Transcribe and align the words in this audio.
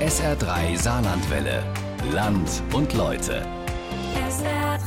SR3 0.00 0.80
Saarlandwelle. 0.80 1.60
Land 2.12 2.62
und 2.72 2.94
Leute. 2.94 3.44
SR3. 4.30 4.78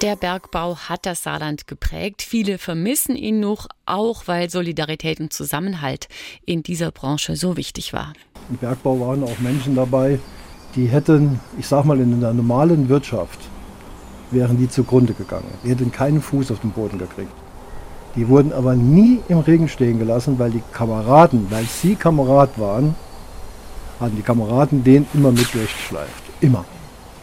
Der 0.00 0.16
Bergbau 0.16 0.76
hat 0.76 1.04
das 1.04 1.22
Saarland 1.22 1.66
geprägt. 1.66 2.22
Viele 2.22 2.56
vermissen 2.56 3.14
ihn 3.14 3.40
noch, 3.40 3.68
auch 3.84 4.22
weil 4.24 4.48
Solidarität 4.48 5.20
und 5.20 5.34
Zusammenhalt 5.34 6.08
in 6.46 6.62
dieser 6.62 6.92
Branche 6.92 7.36
so 7.36 7.58
wichtig 7.58 7.92
war. 7.92 8.14
Im 8.48 8.56
Bergbau 8.56 8.98
waren 9.00 9.22
auch 9.22 9.38
Menschen 9.40 9.76
dabei, 9.76 10.18
die 10.74 10.86
hätten, 10.86 11.38
ich 11.58 11.66
sag 11.66 11.84
mal, 11.84 12.00
in 12.00 12.22
der 12.22 12.32
normalen 12.32 12.88
Wirtschaft 12.88 13.38
wären 14.30 14.56
die 14.56 14.70
zugrunde 14.70 15.12
gegangen. 15.12 15.52
Die 15.62 15.68
hätten 15.68 15.92
keinen 15.92 16.22
Fuß 16.22 16.52
auf 16.52 16.60
den 16.60 16.70
Boden 16.70 16.96
gekriegt. 16.96 17.32
Die 18.16 18.26
wurden 18.28 18.54
aber 18.54 18.76
nie 18.76 19.20
im 19.28 19.40
Regen 19.40 19.68
stehen 19.68 19.98
gelassen, 19.98 20.38
weil 20.38 20.52
die 20.52 20.62
Kameraden, 20.72 21.48
weil 21.50 21.64
sie 21.64 21.96
Kamerad 21.96 22.58
waren, 22.58 22.94
hatten 24.02 24.16
die 24.16 24.22
Kameraden 24.22 24.84
den 24.84 25.06
immer 25.14 25.32
mit 25.32 25.54
durchgeschleift. 25.54 26.22
Immer. 26.40 26.64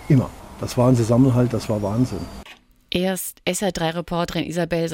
Immer. 0.07 0.29
Das 0.59 0.77
war 0.77 0.89
ein 0.89 0.95
Zusammenhalt, 0.95 1.53
das 1.53 1.69
war 1.69 1.81
Wahnsinn. 1.81 2.19
Erst 2.91 3.41
SR3-Reporterin 3.45 4.45
Isabel 4.45 4.89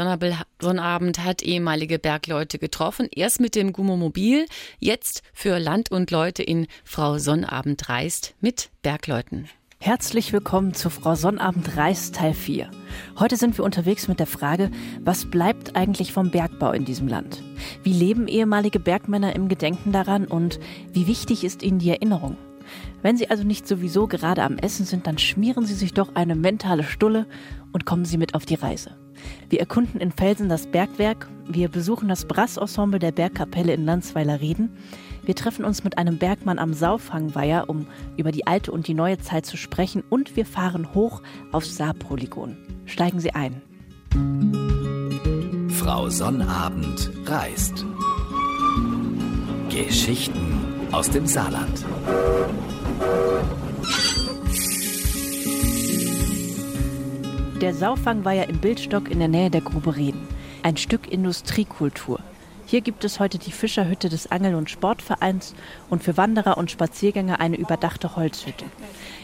Sonnabend 0.61 1.23
hat 1.23 1.41
ehemalige 1.41 1.98
Bergleute 1.98 2.59
getroffen. 2.59 3.08
Erst 3.09 3.39
mit 3.39 3.55
dem 3.55 3.71
Gummomobil, 3.71 4.48
jetzt 4.80 5.21
für 5.34 5.59
Land 5.59 5.91
und 5.91 6.11
Leute 6.11 6.44
in 6.44 6.67
Frau 6.84 7.17
Sonnabend 7.20 7.88
reist 7.88 8.36
mit 8.41 8.70
Bergleuten. 8.81 9.47
Herzlich 9.85 10.34
willkommen 10.34 10.73
zu 10.73 10.89
Frau 10.89 11.13
Sonnabend 11.13 11.77
reist 11.77 12.16
Teil 12.16 12.34
4. 12.34 12.71
Heute 13.20 13.38
sind 13.38 13.55
wir 13.55 13.63
unterwegs 13.63 14.08
mit 14.08 14.20
der 14.20 14.25
Frage, 14.25 14.71
was 15.03 15.30
bleibt 15.30 15.75
eigentlich 15.75 16.11
vom 16.11 16.31
Bergbau 16.31 16.71
in 16.71 16.85
diesem 16.85 17.08
Land? 17.08 17.44
Wie 17.84 17.94
leben 17.94 18.27
ehemalige 18.27 18.80
Bergmänner 18.80 19.35
im 19.35 19.48
Gedenken 19.48 19.91
daran 19.91 20.25
und 20.25 20.59
wie 20.91 21.05
wichtig 21.05 21.44
ist 21.44 21.61
ihnen 21.61 21.77
die 21.77 21.91
Erinnerung? 21.91 22.35
Wenn 23.03 23.16
Sie 23.16 23.30
also 23.30 23.44
nicht 23.44 23.67
sowieso 23.67 24.08
gerade 24.08 24.41
am 24.41 24.58
Essen 24.58 24.88
sind, 24.88 25.06
dann 25.06 25.19
schmieren 25.19 25.67
Sie 25.67 25.75
sich 25.75 25.94
doch 25.94 26.16
eine 26.16 26.33
mentale 26.33 26.83
Stulle 26.83 27.28
und 27.72 27.86
kommen 27.86 28.06
Sie 28.06 28.17
mit 28.17 28.33
auf 28.33 28.47
die 28.47 28.56
Reise. 28.56 28.97
Wir 29.50 29.59
erkunden 29.59 30.02
in 30.02 30.11
Felsen 30.11 30.50
das 30.50 30.66
Bergwerk, 30.66 31.30
wir 31.47 31.69
besuchen 31.69 32.09
das 32.09 32.25
Brassensemble 32.25 32.97
der 32.97 33.11
Bergkapelle 33.11 33.73
in 33.73 33.86
Landsweiler 33.86 34.41
Reden, 34.41 34.75
wir 35.26 35.36
treffen 35.36 35.66
uns 35.66 35.84
mit 35.84 35.98
einem 35.98 36.18
Bergmann 36.18 36.59
am 36.59 36.73
Saufangweiher, 36.73 37.66
um 37.68 37.88
über 38.18 38.31
die 38.31 38.45
alte 38.45 38.72
und 38.72 38.88
die 38.88 38.94
neue 38.94 39.18
Zeit 39.18 39.45
zu 39.45 39.58
sprechen 39.58 40.04
und 40.09 40.36
wir 40.36 40.45
fahren 40.45 40.94
hoch 40.94 41.22
aufs 41.52 41.76
Saarpolygon. 41.78 42.58
Steigen 42.86 43.20
Sie 43.20 43.31
ein. 43.34 43.62
Frau 45.70 46.09
Sonnabend 46.09 47.12
reist. 47.26 47.86
Geschichten 49.70 50.59
aus 50.92 51.09
dem 51.09 51.26
Saarland. 51.26 51.86
Der 57.62 57.73
Saufangweiher 57.73 58.48
im 58.48 58.59
Bildstock 58.59 59.09
in 59.09 59.20
der 59.20 59.28
Nähe 59.28 59.50
der 59.50 59.62
Grube 59.62 59.96
Reden. 59.96 60.28
Ein 60.64 60.78
Stück 60.78 61.12
Industriekultur. 61.12 62.20
Hier 62.67 62.81
gibt 62.81 63.03
es 63.03 63.19
heute 63.19 63.38
die 63.38 63.52
Fischerhütte 63.52 64.09
des 64.09 64.31
Angel- 64.31 64.55
und 64.55 64.69
Sportvereins 64.71 65.53
und 65.89 66.03
für 66.03 66.17
Wanderer 66.17 66.58
und 66.58 66.72
Spaziergänger 66.72 67.39
eine 67.39 67.57
überdachte 67.57 68.16
Holzhütte. 68.16 68.66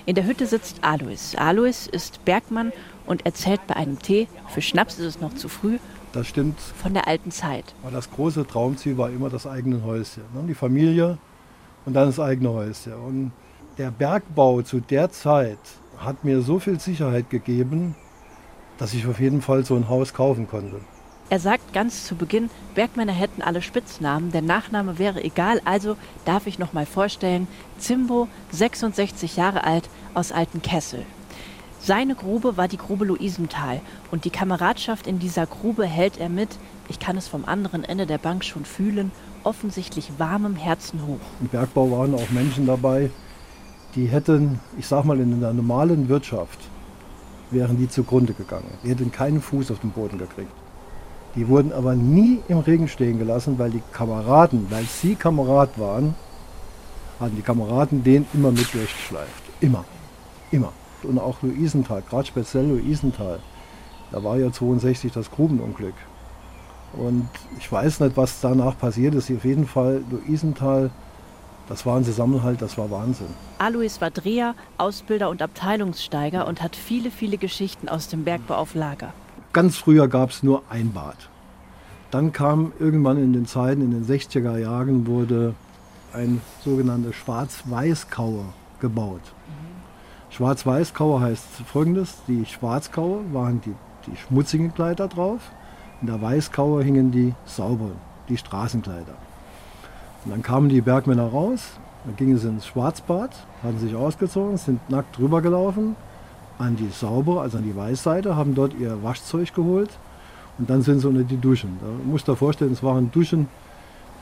In 0.05 0.13
der 0.15 0.25
Hütte 0.25 0.45
sitzt 0.45 0.83
Alois. 0.83 1.35
Alois 1.37 1.87
ist 1.91 2.23
Bergmann 2.23 2.71
und 3.07 3.25
erzählt 3.25 3.61
bei 3.67 3.75
einem 3.75 3.99
Tee, 3.99 4.27
für 4.49 4.61
Schnaps 4.61 4.99
ist 4.99 5.05
es 5.15 5.21
noch 5.21 5.33
zu 5.33 5.49
früh, 5.49 5.79
Das 6.13 6.27
stimmt. 6.27 6.59
von 6.59 6.93
der 6.93 7.07
alten 7.07 7.31
Zeit. 7.31 7.73
Aber 7.81 7.91
das 7.91 8.11
große 8.11 8.45
Traumziel 8.45 8.97
war 8.97 9.09
immer 9.09 9.29
das 9.29 9.47
eigene 9.47 9.83
Häuschen. 9.83 10.23
Ne? 10.33 10.43
Die 10.47 10.53
Familie 10.53 11.17
und 11.85 11.93
dann 11.95 12.07
das 12.07 12.19
eigene 12.19 12.51
Häuschen. 12.51 12.93
Und 12.93 13.31
der 13.79 13.89
Bergbau 13.89 14.61
zu 14.61 14.81
der 14.81 15.11
Zeit 15.11 15.57
hat 15.97 16.23
mir 16.23 16.41
so 16.41 16.59
viel 16.59 16.79
Sicherheit 16.79 17.31
gegeben, 17.31 17.95
dass 18.77 18.93
ich 18.93 19.07
auf 19.07 19.19
jeden 19.19 19.41
Fall 19.41 19.65
so 19.65 19.75
ein 19.75 19.89
Haus 19.89 20.13
kaufen 20.13 20.47
konnte. 20.47 20.79
Er 21.31 21.39
sagt 21.39 21.71
ganz 21.71 22.03
zu 22.05 22.15
Beginn, 22.15 22.49
Bergmänner 22.75 23.13
hätten 23.13 23.41
alle 23.41 23.61
Spitznamen, 23.61 24.33
der 24.33 24.41
Nachname 24.41 24.99
wäre 24.99 25.23
egal, 25.23 25.61
also 25.63 25.95
darf 26.25 26.45
ich 26.45 26.59
noch 26.59 26.73
mal 26.73 26.85
vorstellen, 26.85 27.47
Zimbo, 27.77 28.27
66 28.51 29.37
Jahre 29.37 29.63
alt, 29.63 29.87
aus 30.13 30.33
Altenkessel. 30.33 31.05
Seine 31.79 32.15
Grube 32.15 32.57
war 32.57 32.67
die 32.67 32.75
Grube 32.75 33.05
Luisenthal 33.05 33.79
und 34.11 34.25
die 34.25 34.29
Kameradschaft 34.29 35.07
in 35.07 35.19
dieser 35.19 35.45
Grube 35.45 35.85
hält 35.85 36.17
er 36.17 36.27
mit, 36.27 36.49
ich 36.89 36.99
kann 36.99 37.15
es 37.15 37.29
vom 37.29 37.45
anderen 37.45 37.85
Ende 37.85 38.05
der 38.05 38.17
Bank 38.17 38.43
schon 38.43 38.65
fühlen, 38.65 39.13
offensichtlich 39.45 40.11
warmem 40.17 40.57
Herzen 40.57 41.07
hoch. 41.07 41.21
Im 41.39 41.47
Bergbau 41.47 41.91
waren 41.91 42.13
auch 42.13 42.29
Menschen 42.31 42.67
dabei, 42.67 43.09
die 43.95 44.07
hätten, 44.07 44.59
ich 44.77 44.85
sag 44.85 45.05
mal, 45.05 45.17
in 45.17 45.39
der 45.39 45.53
normalen 45.53 46.09
Wirtschaft 46.09 46.59
wären 47.51 47.77
die 47.77 47.87
zugrunde 47.87 48.33
gegangen. 48.33 48.73
Die 48.83 48.89
hätten 48.89 49.13
keinen 49.13 49.41
Fuß 49.41 49.71
auf 49.71 49.79
den 49.79 49.91
Boden 49.91 50.17
gekriegt. 50.17 50.51
Die 51.35 51.47
wurden 51.47 51.71
aber 51.71 51.95
nie 51.95 52.41
im 52.49 52.59
Regen 52.59 52.87
stehen 52.87 53.17
gelassen, 53.17 53.57
weil 53.57 53.71
die 53.71 53.83
Kameraden, 53.93 54.67
weil 54.69 54.83
sie 54.83 55.15
Kamerad 55.15 55.79
waren, 55.79 56.15
hatten 57.19 57.35
die 57.35 57.41
Kameraden 57.41 58.03
den 58.03 58.25
immer 58.33 58.51
mit 58.51 58.73
durchgeschleift. 58.73 59.43
Immer. 59.61 59.85
Immer. 60.51 60.73
Und 61.03 61.17
auch 61.19 61.41
Luisenthal, 61.41 62.03
gerade 62.07 62.27
speziell 62.27 62.65
Luisenthal. 62.65 63.39
Da 64.11 64.23
war 64.23 64.37
ja 64.37 64.51
62 64.51 65.11
das 65.13 65.31
Grubenunglück. 65.31 65.93
Und 66.93 67.29
ich 67.57 67.71
weiß 67.71 68.01
nicht, 68.01 68.17
was 68.17 68.41
danach 68.41 68.77
passiert 68.77 69.15
ist. 69.15 69.31
Auf 69.31 69.45
jeden 69.45 69.65
Fall 69.65 70.03
Luisenthal, 70.09 70.91
das 71.69 71.85
war 71.85 71.95
ein 71.95 72.03
Zusammenhalt, 72.03 72.61
das 72.61 72.77
war 72.77 72.91
Wahnsinn. 72.91 73.27
Alois 73.59 74.01
war 74.01 74.11
Dreher, 74.11 74.55
Ausbilder 74.77 75.29
und 75.29 75.41
Abteilungssteiger 75.41 76.45
und 76.47 76.61
hat 76.61 76.75
viele, 76.75 77.09
viele 77.09 77.37
Geschichten 77.37 77.87
aus 77.87 78.09
dem 78.09 78.25
Bergbau 78.25 78.55
auf 78.55 78.75
Lager. 78.75 79.13
Ganz 79.53 79.75
früher 79.75 80.07
gab 80.07 80.29
es 80.29 80.43
nur 80.43 80.63
ein 80.69 80.93
Bad. 80.93 81.17
Dann 82.09 82.31
kam 82.31 82.71
irgendwann 82.79 83.17
in 83.17 83.33
den 83.33 83.45
Zeiten, 83.45 83.81
in 83.81 83.91
den 83.91 84.05
60er 84.05 84.57
Jahren, 84.57 85.05
wurde 85.07 85.55
ein 86.13 86.41
sogenannter 86.63 87.11
Schwarz-Weiß-Kauer 87.11 88.45
gebaut. 88.79 89.21
Schwarz-Weiß-Kauer 90.29 91.19
heißt 91.19 91.43
folgendes: 91.65 92.15
Die 92.29 92.45
Schwarzkauer 92.45 93.19
waren 93.33 93.59
die, 93.59 93.73
die 94.07 94.15
schmutzigen 94.15 94.73
Kleider 94.73 95.09
drauf, 95.09 95.41
in 95.99 96.07
der 96.07 96.21
Weißkauer 96.21 96.83
hingen 96.83 97.11
die 97.11 97.33
sauberen, 97.45 97.97
die 98.29 98.37
Straßenkleider. 98.37 99.15
Und 100.23 100.31
dann 100.31 100.43
kamen 100.43 100.69
die 100.69 100.79
Bergmänner 100.79 101.27
raus, 101.27 101.71
dann 102.05 102.15
gingen 102.15 102.37
sie 102.37 102.47
ins 102.47 102.67
Schwarzbad, 102.67 103.31
hatten 103.63 103.79
sich 103.79 103.95
ausgezogen, 103.95 104.55
sind 104.55 104.89
nackt 104.89 105.17
drüber 105.17 105.41
gelaufen, 105.41 105.97
an 106.61 106.75
die 106.75 106.89
saubere, 106.89 107.41
also 107.41 107.57
an 107.57 107.63
die 107.63 107.75
Weißseite, 107.75 108.35
haben 108.35 108.55
dort 108.55 108.73
ihr 108.79 109.01
Waschzeug 109.03 109.53
geholt 109.53 109.89
und 110.57 110.69
dann 110.69 110.81
sind 110.81 110.99
sie 110.99 111.07
unter 111.07 111.23
die 111.23 111.37
Duschen. 111.37 111.77
Da 111.81 111.87
musst 112.09 112.27
du 112.27 112.33
dir 112.33 112.37
vorstellen, 112.37 112.71
es 112.71 112.83
waren 112.83 113.11
Duschen, 113.11 113.47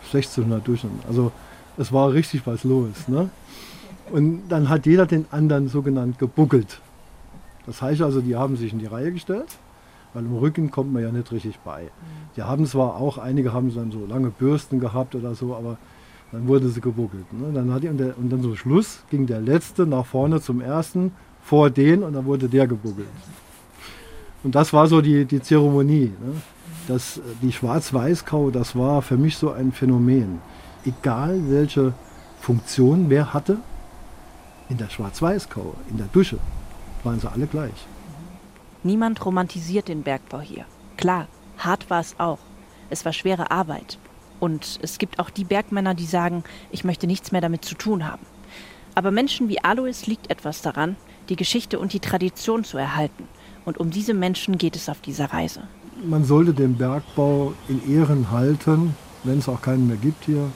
1600 0.06 0.68
Duschen. 0.68 0.92
Also 1.08 1.32
es 1.78 1.92
war 1.92 2.12
richtig 2.14 2.46
was 2.46 2.64
los. 2.64 3.08
Ne? 3.08 3.30
Und 4.12 4.44
dann 4.50 4.70
hat 4.70 4.86
jeder 4.86 5.06
den 5.06 5.26
anderen 5.32 5.68
sogenannt 5.68 6.18
gebuckelt. 6.18 6.82
Das 7.66 7.82
heißt 7.82 8.02
also, 8.02 8.22
die 8.22 8.36
haben 8.36 8.58
sich 8.58 8.74
in 8.74 8.80
die 8.80 8.88
Reihe 8.88 9.12
gestellt, 9.12 9.58
weil 10.14 10.26
im 10.26 10.36
Rücken 10.36 10.72
kommt 10.72 10.92
man 10.92 11.04
ja 11.04 11.12
nicht 11.12 11.32
richtig 11.32 11.60
bei. 11.60 11.90
Die 12.36 12.42
haben 12.42 12.66
zwar 12.66 12.96
auch, 12.96 13.18
einige 13.18 13.54
haben 13.54 13.74
dann 13.76 13.92
so 13.92 14.06
lange 14.08 14.30
Bürsten 14.30 14.80
gehabt 14.80 15.14
oder 15.14 15.36
so, 15.36 15.56
aber 15.56 15.78
dann 16.32 16.48
wurde 16.48 16.70
sie 16.70 16.82
gebuckelt. 16.82 17.32
Ne? 17.34 17.52
Dann 17.54 17.72
hat 17.74 17.84
die, 17.84 17.90
und 17.90 18.30
dann 18.30 18.42
zum 18.42 18.56
Schluss 18.56 19.04
ging 19.10 19.28
der 19.28 19.42
Letzte 19.42 19.86
nach 19.86 20.06
vorne 20.06 20.42
zum 20.42 20.62
Ersten, 20.62 21.12
vor 21.50 21.72
den 21.72 22.04
und 22.04 22.14
dann 22.14 22.26
wurde 22.26 22.48
der 22.48 22.68
gebuckelt. 22.68 23.08
Und 24.44 24.54
das 24.54 24.72
war 24.72 24.86
so 24.86 25.02
die, 25.02 25.26
die 25.26 25.42
Zeremonie. 25.42 26.14
Ne? 26.24 26.34
Das, 26.88 27.20
die 27.42 27.52
Schwarz-Weiß-Kau, 27.52 28.52
das 28.52 28.76
war 28.76 29.02
für 29.02 29.18
mich 29.18 29.36
so 29.36 29.52
ein 29.52 29.72
Phänomen. 29.72 30.42
Egal 30.86 31.42
welche 31.48 31.94
Funktion 32.40 33.10
wer 33.10 33.34
hatte, 33.34 33.58
in 34.70 34.78
der 34.78 34.90
Schwarz-Weiß-Kau, 34.90 35.74
in 35.90 35.98
der 35.98 36.06
Dusche, 36.08 36.38
waren 37.04 37.20
sie 37.20 37.32
alle 37.32 37.48
gleich. 37.48 37.80
Niemand 38.84 39.26
romantisiert 39.26 39.88
den 39.88 40.04
Bergbau 40.04 40.42
hier. 40.42 40.66
Klar, 40.98 41.28
hart 41.58 41.90
war 41.90 42.02
es 42.02 42.14
auch. 42.20 42.40
Es 42.92 43.06
war 43.06 43.14
schwere 43.14 43.50
Arbeit. 43.50 43.98
Und 44.40 44.80
es 44.84 45.00
gibt 45.00 45.18
auch 45.18 45.32
die 45.32 45.46
Bergmänner, 45.46 45.96
die 45.96 46.06
sagen, 46.06 46.44
ich 46.70 46.84
möchte 46.84 47.08
nichts 47.08 47.32
mehr 47.32 47.42
damit 47.42 47.66
zu 47.66 47.74
tun 47.74 48.06
haben. 48.06 48.26
Aber 48.94 49.10
Menschen 49.10 49.50
wie 49.50 49.64
Alois 49.64 50.06
liegt 50.06 50.30
etwas 50.30 50.62
daran, 50.62 50.96
die 51.30 51.36
Geschichte 51.36 51.80
und 51.80 51.94
die 51.94 52.00
Tradition 52.00 52.64
zu 52.64 52.78
erhalten. 52.78 53.28
Und 53.66 53.78
um 53.78 53.92
diese 53.92 54.14
Menschen 54.14 54.58
geht 54.58 54.76
es 54.76 54.90
auf 54.90 55.00
dieser 55.02 55.26
Reise. 55.26 55.62
Man 56.04 56.24
sollte 56.24 56.54
den 56.54 56.76
Bergbau 56.78 57.54
in 57.68 57.94
Ehren 57.94 58.32
halten, 58.32 58.96
wenn 59.24 59.40
es 59.40 59.50
auch 59.50 59.62
keinen 59.62 59.88
mehr 59.88 59.98
gibt 59.98 60.26
hier. 60.26 60.50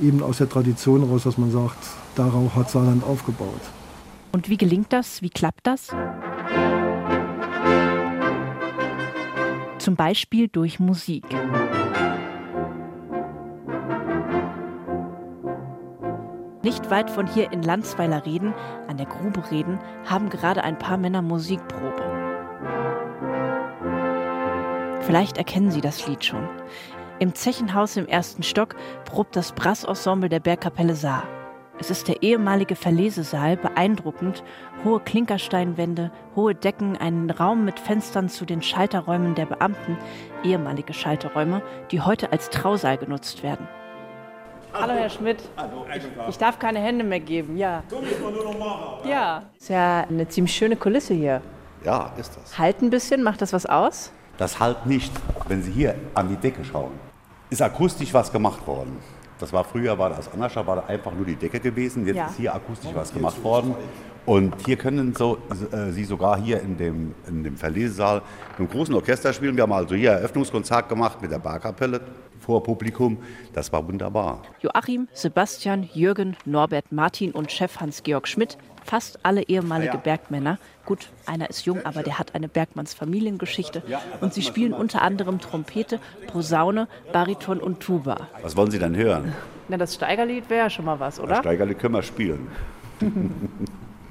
Eben 0.00 0.22
aus 0.22 0.38
der 0.38 0.48
Tradition 0.48 1.04
raus, 1.04 1.24
dass 1.24 1.38
man 1.38 1.50
sagt, 1.50 1.78
darauf 2.14 2.54
hat 2.54 2.70
Saarland 2.70 3.04
aufgebaut. 3.04 3.60
Und 4.32 4.48
wie 4.48 4.56
gelingt 4.56 4.92
das? 4.92 5.22
Wie 5.22 5.30
klappt 5.30 5.66
das? 5.66 5.88
Zum 9.78 9.96
Beispiel 9.96 10.48
durch 10.48 10.78
Musik. 10.78 11.24
Nicht 16.62 16.90
weit 16.90 17.08
von 17.08 17.26
hier 17.28 17.52
in 17.52 17.62
Landsweiler 17.62 18.26
Reden, 18.26 18.52
an 18.88 18.96
der 18.96 19.06
Grube 19.06 19.48
Reden, 19.50 19.78
haben 20.04 20.28
gerade 20.28 20.64
ein 20.64 20.76
paar 20.76 20.96
Männer 20.96 21.22
Musikprobe. 21.22 22.02
Vielleicht 25.02 25.38
erkennen 25.38 25.70
Sie 25.70 25.80
das 25.80 26.06
Lied 26.08 26.24
schon. 26.24 26.48
Im 27.20 27.34
Zechenhaus 27.34 27.96
im 27.96 28.06
ersten 28.06 28.42
Stock 28.42 28.74
probt 29.04 29.36
das 29.36 29.52
Brassensemble 29.52 30.28
der 30.28 30.40
Bergkapelle 30.40 30.94
Saar. 30.94 31.22
Es 31.80 31.90
ist 31.90 32.08
der 32.08 32.22
ehemalige 32.24 32.74
Verlesesaal, 32.74 33.56
beeindruckend. 33.56 34.42
Hohe 34.84 34.98
Klinkersteinwände, 34.98 36.10
hohe 36.34 36.56
Decken, 36.56 36.96
einen 36.96 37.30
Raum 37.30 37.64
mit 37.64 37.78
Fenstern 37.78 38.28
zu 38.28 38.44
den 38.44 38.62
Schalterräumen 38.62 39.36
der 39.36 39.46
Beamten, 39.46 39.96
ehemalige 40.42 40.92
Schalterräume, 40.92 41.62
die 41.92 42.00
heute 42.00 42.32
als 42.32 42.50
Trausaal 42.50 42.98
genutzt 42.98 43.44
werden. 43.44 43.68
Hallo 44.72 44.92
Herr 44.92 45.08
Schmidt. 45.10 45.38
Ich 46.28 46.38
darf 46.38 46.58
keine 46.58 46.78
Hände 46.80 47.04
mehr 47.04 47.20
geben, 47.20 47.56
ja. 47.56 47.82
Ja. 49.04 49.42
Ist 49.58 49.68
ja 49.70 50.06
eine 50.08 50.28
ziemlich 50.28 50.54
schöne 50.54 50.76
Kulisse 50.76 51.14
hier. 51.14 51.40
Ja, 51.84 52.12
ist 52.18 52.36
das. 52.36 52.58
Halt 52.58 52.82
ein 52.82 52.90
bisschen, 52.90 53.22
macht 53.22 53.40
das 53.42 53.52
was 53.52 53.66
aus? 53.66 54.12
Das 54.36 54.60
halt 54.60 54.86
nicht, 54.86 55.12
wenn 55.48 55.62
Sie 55.62 55.72
hier 55.72 55.94
an 56.14 56.28
die 56.28 56.36
Decke 56.36 56.64
schauen. 56.64 56.92
Ist 57.50 57.62
akustisch 57.62 58.12
was 58.12 58.30
gemacht 58.30 58.66
worden. 58.66 58.98
Das 59.40 59.52
war 59.52 59.64
früher, 59.64 59.96
war 59.98 60.10
das 60.10 60.30
anders, 60.32 60.54
war 60.56 60.76
da 60.76 60.84
einfach 60.86 61.12
nur 61.12 61.24
die 61.24 61.36
Decke 61.36 61.60
gewesen. 61.60 62.06
Jetzt 62.06 62.16
Ja. 62.16 62.26
ist 62.26 62.36
hier 62.36 62.54
akustisch 62.54 62.90
was 62.94 63.12
gemacht 63.12 63.42
worden. 63.42 63.74
Und 64.26 64.54
hier 64.66 64.76
können 64.76 65.14
so, 65.14 65.38
äh, 65.72 65.90
Sie 65.92 66.04
sogar 66.04 66.38
hier 66.38 66.60
in 66.60 66.76
dem, 66.76 67.14
in 67.26 67.42
dem 67.44 67.56
Verlesesaal 67.56 68.20
mit 68.50 68.58
einem 68.58 68.68
großen 68.68 68.94
Orchester 68.94 69.32
spielen. 69.32 69.56
Wir 69.56 69.62
haben 69.62 69.72
also 69.72 69.94
hier 69.94 70.10
Eröffnungskonzert 70.10 70.88
gemacht 70.88 71.22
mit 71.22 71.30
der 71.30 71.38
Barkapelle 71.38 72.00
vor 72.48 72.62
Publikum. 72.62 73.18
Das 73.52 73.74
war 73.74 73.86
wunderbar. 73.86 74.40
Joachim, 74.62 75.06
Sebastian, 75.12 75.86
Jürgen, 75.92 76.34
Norbert, 76.46 76.90
Martin 76.90 77.32
und 77.32 77.52
Chef 77.52 77.78
Hans-Georg 77.78 78.26
Schmidt, 78.26 78.56
fast 78.86 79.18
alle 79.22 79.42
ehemalige 79.42 79.98
Bergmänner. 79.98 80.58
Gut, 80.86 81.10
einer 81.26 81.50
ist 81.50 81.66
jung, 81.66 81.84
aber 81.84 82.02
der 82.02 82.18
hat 82.18 82.34
eine 82.34 82.48
Bergmanns-Familiengeschichte. 82.48 83.82
Und 84.22 84.32
sie 84.32 84.40
spielen 84.40 84.72
unter 84.72 85.02
anderem 85.02 85.40
Trompete, 85.40 86.00
Posaune, 86.26 86.88
Bariton 87.12 87.60
und 87.60 87.80
Tuba. 87.80 88.28
Was 88.40 88.56
wollen 88.56 88.70
Sie 88.70 88.78
denn 88.78 88.96
hören? 88.96 89.34
Na, 89.68 89.76
das 89.76 89.96
Steigerlied 89.96 90.48
wäre 90.48 90.62
ja 90.64 90.70
schon 90.70 90.86
mal 90.86 90.98
was, 90.98 91.16
Das 91.16 91.24
oder? 91.24 91.36
Steigerlied 91.40 91.78
können 91.78 91.96
wir 91.96 92.02
spielen. 92.02 92.48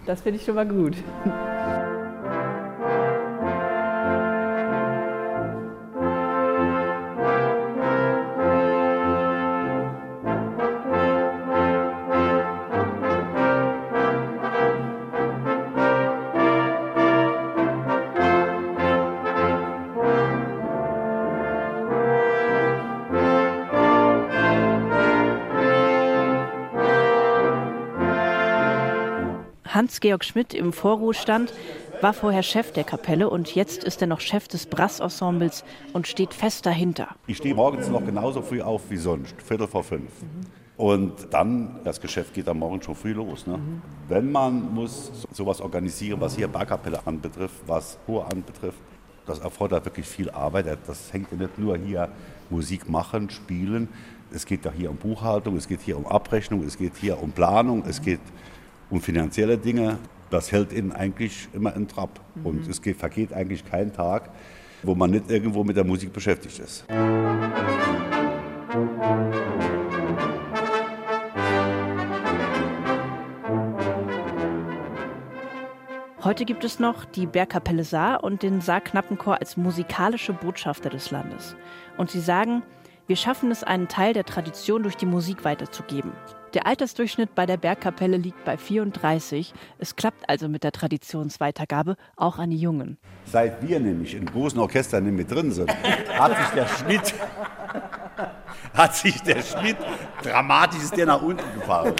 Das 0.05 0.21
finde 0.21 0.37
ich 0.37 0.45
schon 0.45 0.53
mal 0.53 0.67
gut. 0.67 0.93
Hans-Georg 29.73 30.23
Schmidt 30.23 30.53
im 30.53 30.73
Vorruhestand 30.73 31.53
war 32.01 32.13
vorher 32.13 32.43
Chef 32.43 32.71
der 32.71 32.83
Kapelle 32.83 33.29
und 33.29 33.55
jetzt 33.55 33.83
ist 33.83 34.01
er 34.01 34.07
noch 34.07 34.19
Chef 34.19 34.47
des 34.47 34.65
Brassensembles 34.67 35.63
und 35.93 36.07
steht 36.07 36.33
fest 36.33 36.65
dahinter. 36.65 37.09
Ich 37.27 37.37
stehe 37.37 37.55
morgens 37.55 37.87
noch 37.89 38.05
genauso 38.05 38.41
früh 38.41 38.61
auf 38.61 38.83
wie 38.89 38.97
sonst, 38.97 39.35
Viertel 39.41 39.67
vor 39.67 39.83
fünf. 39.83 40.11
Und 40.77 41.13
dann, 41.31 41.79
das 41.83 41.99
Geschäft 41.99 42.35
geht 42.35 42.47
am 42.47 42.59
Morgen 42.59 42.81
schon 42.83 42.93
früh 42.93 43.13
los. 43.13 43.47
Ne? 43.47 43.57
Wenn 44.07 44.31
man 44.31 44.75
muss 44.75 45.07
so- 45.21 45.27
sowas 45.31 45.59
organisieren, 45.59 46.21
was 46.21 46.35
hier 46.35 46.47
Barkapelle 46.47 46.99
anbetrifft, 47.07 47.63
was 47.65 47.97
Chor 48.05 48.31
anbetrifft, 48.31 48.77
das 49.25 49.39
erfordert 49.39 49.85
wirklich 49.85 50.05
viel 50.05 50.29
Arbeit. 50.29 50.67
Das 50.85 51.11
hängt 51.11 51.31
ja 51.31 51.37
nicht 51.37 51.57
nur 51.57 51.75
hier 51.77 52.09
Musik 52.51 52.87
machen, 52.87 53.31
spielen. 53.31 53.89
Es 54.31 54.45
geht 54.45 54.65
ja 54.65 54.71
hier 54.71 54.91
um 54.91 54.97
Buchhaltung, 54.97 55.57
es 55.57 55.67
geht 55.67 55.81
hier 55.81 55.97
um 55.97 56.05
Abrechnung, 56.05 56.63
es 56.63 56.77
geht 56.77 56.93
hier 56.95 57.21
um 57.23 57.31
Planung, 57.31 57.83
es 57.87 57.99
geht 58.01 58.19
um 58.89 59.01
finanzielle 59.01 59.57
Dinge. 59.57 59.97
Das 60.29 60.51
hält 60.51 60.73
ihn 60.73 60.91
eigentlich 60.91 61.47
immer 61.53 61.75
in 61.75 61.87
Trab. 61.87 62.19
Und 62.43 62.67
es 62.67 62.81
geht, 62.81 62.97
vergeht 62.97 63.33
eigentlich 63.33 63.65
kein 63.65 63.93
Tag, 63.93 64.29
wo 64.83 64.95
man 64.95 65.11
nicht 65.11 65.29
irgendwo 65.29 65.63
mit 65.63 65.77
der 65.77 65.85
Musik 65.85 66.11
beschäftigt 66.13 66.59
ist. 66.59 66.85
Heute 76.23 76.43
gibt 76.43 76.65
es 76.65 76.77
noch 76.77 77.05
die 77.05 77.25
Bergkapelle 77.25 77.85
Saar 77.85 78.21
und 78.21 78.43
den 78.43 78.59
Saar-Knappenchor 78.59 79.39
als 79.39 79.55
musikalische 79.55 80.33
Botschafter 80.33 80.89
des 80.89 81.09
Landes. 81.09 81.55
Und 81.95 82.11
sie 82.11 82.19
sagen, 82.19 82.63
wir 83.07 83.15
schaffen 83.15 83.51
es, 83.51 83.63
einen 83.63 83.87
Teil 83.87 84.13
der 84.13 84.25
Tradition 84.25 84.83
durch 84.83 84.97
die 84.97 85.05
Musik 85.05 85.45
weiterzugeben. 85.45 86.11
Der 86.53 86.67
Altersdurchschnitt 86.67 87.35
bei 87.35 87.45
der 87.45 87.57
Bergkapelle 87.57 88.17
liegt 88.17 88.43
bei 88.43 88.57
34. 88.57 89.53
Es 89.79 89.95
klappt 89.95 90.29
also 90.29 90.47
mit 90.49 90.63
der 90.63 90.71
Traditionsweitergabe 90.71 91.95
auch 92.15 92.37
an 92.37 92.49
die 92.49 92.57
Jungen. 92.57 92.97
Seit 93.25 93.65
wir 93.67 93.79
nämlich 93.79 94.15
in 94.15 94.25
großen 94.25 94.59
Orchestern 94.59 95.05
nicht 95.05 95.15
mit 95.15 95.31
drin 95.31 95.51
sind, 95.51 95.69
hat 96.17 96.37
sich 96.37 96.47
der 96.49 96.67
Schnitt, 96.67 97.13
hat 98.73 98.95
sich 98.95 99.21
der 99.21 99.41
Schnitt 99.41 99.77
dramatisch 100.23 100.83
ist 100.83 100.97
der 100.97 101.05
nach 101.05 101.21
unten 101.21 101.53
gefallen. 101.53 101.95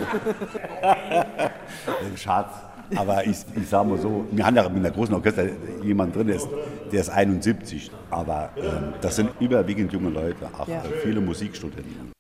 Schatz. 2.16 2.67
Aber 2.96 3.26
ich, 3.26 3.38
ich 3.56 3.68
sage 3.70 3.90
mal 3.90 3.98
so, 3.98 4.26
wir 4.32 4.46
haben 4.46 4.56
ja 4.56 4.64
mit 4.70 4.78
einer 4.78 4.92
großen 4.92 5.14
Orchester 5.14 5.46
jemand 5.84 6.16
drin, 6.16 6.28
der 6.28 6.38
ist, 6.38 6.48
der 6.92 7.02
ist 7.02 7.10
71. 7.10 7.92
Aber 8.10 8.50
ähm, 8.58 8.94
das 9.02 9.16
sind 9.18 9.30
überwiegend 9.40 9.92
junge 9.92 10.10
Leute, 10.10 10.48
auch 10.58 10.68
Ja. 10.68 10.78
äh, 10.84 10.90
viele 11.04 11.20
Musikstudenten. 11.20 12.12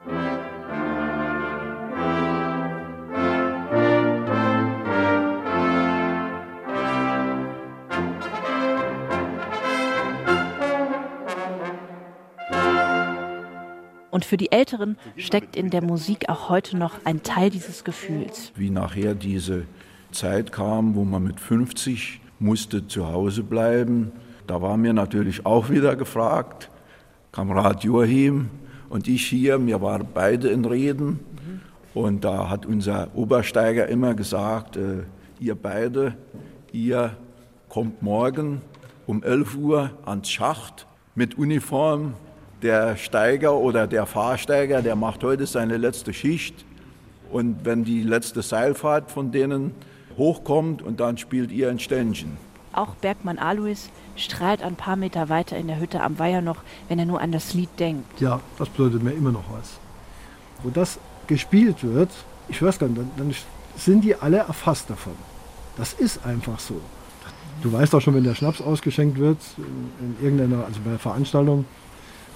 Und 14.10 14.26
für 14.26 14.38
die 14.38 14.52
Älteren 14.52 14.98
steckt 15.18 15.56
in 15.56 15.70
der 15.70 15.84
Musik 15.84 16.30
auch 16.30 16.50
heute 16.50 16.78
noch 16.78 17.06
ein 17.06 17.24
Teil 17.24 17.50
dieses 17.50 17.84
Gefühls. 17.84 18.52
wie 18.56 18.70
nachher 18.70 19.14
diese 19.14 19.66
Zeit 20.18 20.52
kam, 20.52 20.96
wo 20.96 21.06
man 21.06 21.24
mit 21.24 21.40
50 21.40 22.22
musste 22.40 22.88
zu 22.88 23.08
Hause 23.08 23.44
bleiben. 23.44 24.12
Da 24.48 24.62
war 24.62 24.76
mir 24.76 24.94
natürlich 24.94 25.46
auch 25.46 25.70
wieder 25.70 25.96
gefragt, 25.96 26.70
Kamerad 27.32 27.84
Joachim 27.84 28.50
und 28.90 29.08
ich 29.08 29.28
hier, 29.28 29.64
wir 29.66 29.82
waren 29.82 30.08
beide 30.14 30.50
in 30.50 30.66
Reden. 30.66 31.20
Und 31.94 32.24
da 32.24 32.50
hat 32.50 32.66
unser 32.66 33.10
Obersteiger 33.16 33.88
immer 33.88 34.14
gesagt, 34.14 34.78
äh, 34.78 35.04
ihr 35.40 35.56
beide, 35.56 36.16
ihr 36.72 37.16
kommt 37.70 38.02
morgen 38.02 38.62
um 39.06 39.24
11 39.24 39.56
Uhr 39.56 39.92
ans 40.06 40.30
Schacht 40.30 40.88
mit 41.16 41.38
Uniform. 41.38 42.14
Der 42.64 42.98
Steiger 42.98 43.56
oder 43.56 43.86
der 43.86 44.08
Fahrsteiger, 44.08 44.82
der 44.82 44.96
macht 44.96 45.24
heute 45.24 45.46
seine 45.46 45.78
letzte 45.78 46.12
Schicht. 46.12 46.66
Und 47.32 47.66
wenn 47.66 47.84
die 47.84 48.02
letzte 48.02 48.42
Seilfahrt 48.42 49.12
von 49.12 49.32
denen 49.32 49.74
hochkommt 50.18 50.82
und 50.82 51.00
dann 51.00 51.18
spielt 51.18 51.52
ihr 51.52 51.70
ein 51.70 51.80
Ständchen. 51.80 52.38
Auch 52.74 52.96
Bergmann 52.96 53.40
Alois 53.40 53.90
strahlt 54.16 54.62
ein 54.62 54.76
paar 54.76 54.96
Meter 54.96 55.30
weiter 55.30 55.58
in 55.58 55.68
der 55.68 55.80
Hütte 55.80 56.02
am 56.02 56.20
Weiher 56.20 56.42
noch, 56.42 56.58
wenn 56.90 57.00
er 57.00 57.06
nur 57.06 57.22
an 57.22 57.32
das 57.32 57.54
Lied 57.54 57.70
denkt. 57.80 58.20
Ja, 58.22 58.40
das 58.58 58.70
bedeutet 58.70 59.04
mir 59.04 59.12
immer 59.12 59.32
noch 59.32 59.46
was. 59.52 59.80
Wo 60.64 60.70
das 60.70 61.00
gespielt 61.28 61.84
wird, 61.84 62.10
ich 62.50 62.62
weiß 62.62 62.80
gar 62.80 62.88
nicht, 62.88 63.00
dann, 63.00 63.12
dann 63.18 63.36
sind 63.76 64.04
die 64.04 64.16
alle 64.16 64.38
erfasst 64.38 64.90
davon. 64.90 65.14
Das 65.76 65.94
ist 65.94 66.26
einfach 66.26 66.60
so. 66.60 66.82
Du 67.62 67.72
weißt 67.74 67.94
auch 67.96 68.02
schon, 68.02 68.14
wenn 68.14 68.24
der 68.24 68.36
Schnaps 68.36 68.62
ausgeschenkt 68.62 69.18
wird, 69.18 69.40
in, 69.58 69.92
in 70.00 70.24
irgendeiner, 70.24 70.66
also 70.66 70.80
bei 70.84 70.92
der 70.92 71.00
Veranstaltung, 71.00 71.66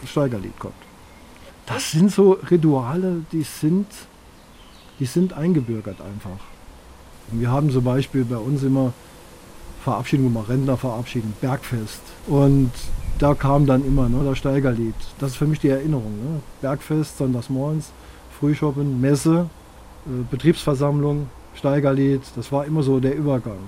das 0.02 0.10
Steigerlied 0.10 0.58
kommt. 0.60 0.74
Das 1.68 1.92
sind 1.92 2.12
so 2.12 2.32
Rituale, 2.50 3.24
die 3.32 3.44
sind, 3.44 3.88
die 5.00 5.06
sind 5.06 5.34
eingebürgert 5.34 6.02
einfach. 6.02 6.40
Und 7.32 7.42
wir 7.42 7.52
haben 7.52 7.70
zum 7.72 7.84
Beispiel 7.84 8.26
bei 8.26 8.38
uns 8.38 8.64
immer 8.64 8.94
Verabschiedung, 9.84 10.36
Rentner 10.38 10.78
verabschieden, 10.78 11.34
Bergfest. 11.42 12.02
Und 12.28 12.72
da 13.20 13.34
kam 13.34 13.66
dann 13.66 13.86
immer 13.86 14.10
ne, 14.10 14.24
das 14.24 14.38
Steigerlied. 14.38 14.96
Das 15.20 15.32
ist 15.32 15.38
für 15.38 15.48
mich 15.48 15.60
die 15.60 15.70
Erinnerung. 15.70 16.14
Ne? 16.24 16.42
Bergfest, 16.62 17.18
sonntagsmorgens, 17.18 17.92
Frühschoppen, 18.40 19.02
Messe, 19.02 19.50
äh, 20.06 20.24
Betriebsversammlung, 20.30 21.28
Steigerlied. 21.56 22.22
Das 22.36 22.52
war 22.52 22.66
immer 22.66 22.84
so 22.84 23.00
der 23.00 23.16
Übergang. 23.16 23.60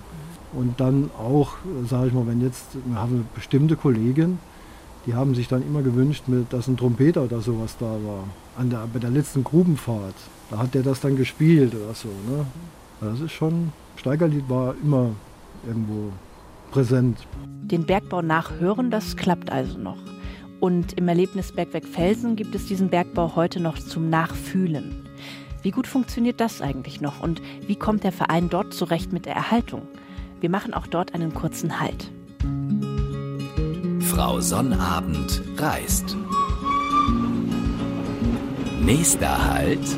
Und 0.53 0.79
dann 0.79 1.09
auch, 1.17 1.53
sage 1.89 2.07
ich 2.07 2.13
mal, 2.13 2.27
wenn 2.27 2.41
jetzt, 2.41 2.77
wir 2.85 2.99
haben 2.99 3.27
bestimmte 3.33 3.75
Kollegin, 3.75 4.37
Die 5.05 5.15
haben 5.15 5.35
sich 5.35 5.47
dann 5.47 5.63
immer 5.63 5.81
gewünscht, 5.81 6.23
dass 6.49 6.67
ein 6.67 6.77
Trompeter 6.77 7.23
oder 7.23 7.41
sowas 7.41 7.75
da 7.77 7.85
war. 7.85 8.23
An 8.57 8.69
der, 8.69 8.87
bei 8.91 8.99
der 8.99 9.09
letzten 9.09 9.43
Grubenfahrt, 9.43 10.15
da 10.49 10.59
hat 10.59 10.73
der 10.73 10.83
das 10.83 11.01
dann 11.01 11.17
gespielt 11.17 11.73
oder 11.75 11.93
so. 11.93 12.07
Ne? 12.07 12.45
Das 13.01 13.19
ist 13.19 13.31
schon, 13.31 13.71
Steigerlied 13.97 14.47
war 14.49 14.75
immer 14.81 15.09
irgendwo 15.65 16.11
präsent. 16.71 17.17
Den 17.45 17.85
Bergbau 17.85 18.21
nachhören, 18.21 18.91
das 18.91 19.15
klappt 19.15 19.51
also 19.51 19.77
noch. 19.77 19.97
Und 20.59 20.93
im 20.93 21.07
Erlebnisbergwerk 21.07 21.85
Felsen 21.85 22.35
gibt 22.35 22.55
es 22.55 22.67
diesen 22.67 22.89
Bergbau 22.89 23.35
heute 23.35 23.59
noch 23.59 23.77
zum 23.77 24.09
Nachfühlen. 24.09 25.07
Wie 25.61 25.71
gut 25.71 25.87
funktioniert 25.87 26.39
das 26.41 26.61
eigentlich 26.61 26.99
noch 26.99 27.21
und 27.21 27.41
wie 27.67 27.75
kommt 27.75 28.03
der 28.03 28.11
Verein 28.11 28.49
dort 28.49 28.73
zurecht 28.73 29.13
mit 29.13 29.25
der 29.25 29.35
Erhaltung? 29.35 29.83
Wir 30.41 30.49
machen 30.49 30.73
auch 30.73 30.87
dort 30.87 31.13
einen 31.13 31.33
kurzen 31.33 31.79
Halt. 31.79 32.11
Frau 34.01 34.41
Sonnabend 34.41 35.41
reist. 35.57 36.17
Nächster 38.81 39.53
Halt. 39.53 39.97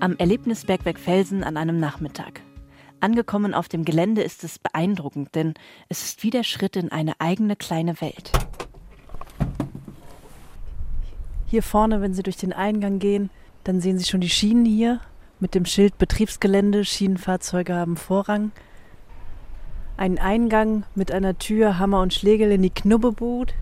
Am 0.00 0.16
Erlebnisbergwerk 0.16 0.98
Felsen 0.98 1.44
an 1.44 1.58
einem 1.58 1.78
Nachmittag. 1.78 2.40
Angekommen 3.00 3.52
auf 3.52 3.68
dem 3.68 3.84
Gelände 3.84 4.22
ist 4.22 4.44
es 4.44 4.58
beeindruckend, 4.58 5.34
denn 5.34 5.52
es 5.90 6.02
ist 6.02 6.22
wie 6.22 6.30
der 6.30 6.42
Schritt 6.42 6.76
in 6.76 6.90
eine 6.90 7.20
eigene 7.20 7.54
kleine 7.54 8.00
Welt. 8.00 8.32
Hier 11.44 11.62
vorne, 11.62 12.00
wenn 12.00 12.14
Sie 12.14 12.22
durch 12.22 12.38
den 12.38 12.54
Eingang 12.54 12.98
gehen, 12.98 13.28
dann 13.62 13.82
sehen 13.82 13.98
Sie 13.98 14.06
schon 14.06 14.22
die 14.22 14.30
Schienen 14.30 14.64
hier 14.64 15.00
mit 15.38 15.54
dem 15.54 15.66
Schild 15.66 15.98
Betriebsgelände, 15.98 16.86
Schienenfahrzeuge 16.86 17.74
haben 17.74 17.98
Vorrang. 17.98 18.52
Ein 19.98 20.18
Eingang 20.18 20.84
mit 20.94 21.12
einer 21.12 21.36
Tür, 21.38 21.78
Hammer 21.78 22.00
und 22.00 22.14
Schlegel 22.14 22.52
in 22.52 22.62
die 22.62 22.70
Knubbebut. 22.70 23.52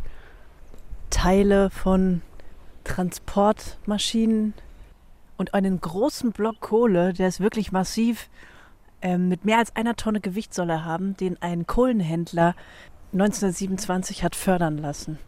Teile 1.10 1.70
von 1.70 2.22
Transportmaschinen 2.84 4.54
und 5.38 5.54
einen 5.54 5.80
großen 5.80 6.32
Block 6.32 6.60
Kohle, 6.60 7.14
der 7.14 7.28
ist 7.28 7.40
wirklich 7.40 7.72
massiv, 7.72 8.28
ähm, 9.00 9.28
mit 9.28 9.44
mehr 9.44 9.58
als 9.58 9.74
einer 9.76 9.96
Tonne 9.96 10.20
Gewicht 10.20 10.52
soll 10.52 10.68
er 10.68 10.84
haben, 10.84 11.16
den 11.16 11.40
ein 11.40 11.66
Kohlenhändler 11.66 12.54
1927 13.12 14.24
hat 14.24 14.34
fördern 14.34 14.76
lassen. 14.76 15.18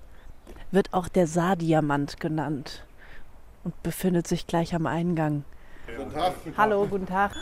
Wird 0.72 0.92
auch 0.92 1.08
der 1.08 1.26
Saardiamant 1.26 2.20
genannt 2.20 2.84
und 3.64 3.80
befindet 3.82 4.26
sich 4.26 4.46
gleich 4.46 4.74
am 4.74 4.86
Eingang. 4.86 5.44
Guten 5.96 6.12
Tag. 6.12 6.34
Hallo, 6.56 6.86
guten 6.86 7.06
Tag. 7.06 7.32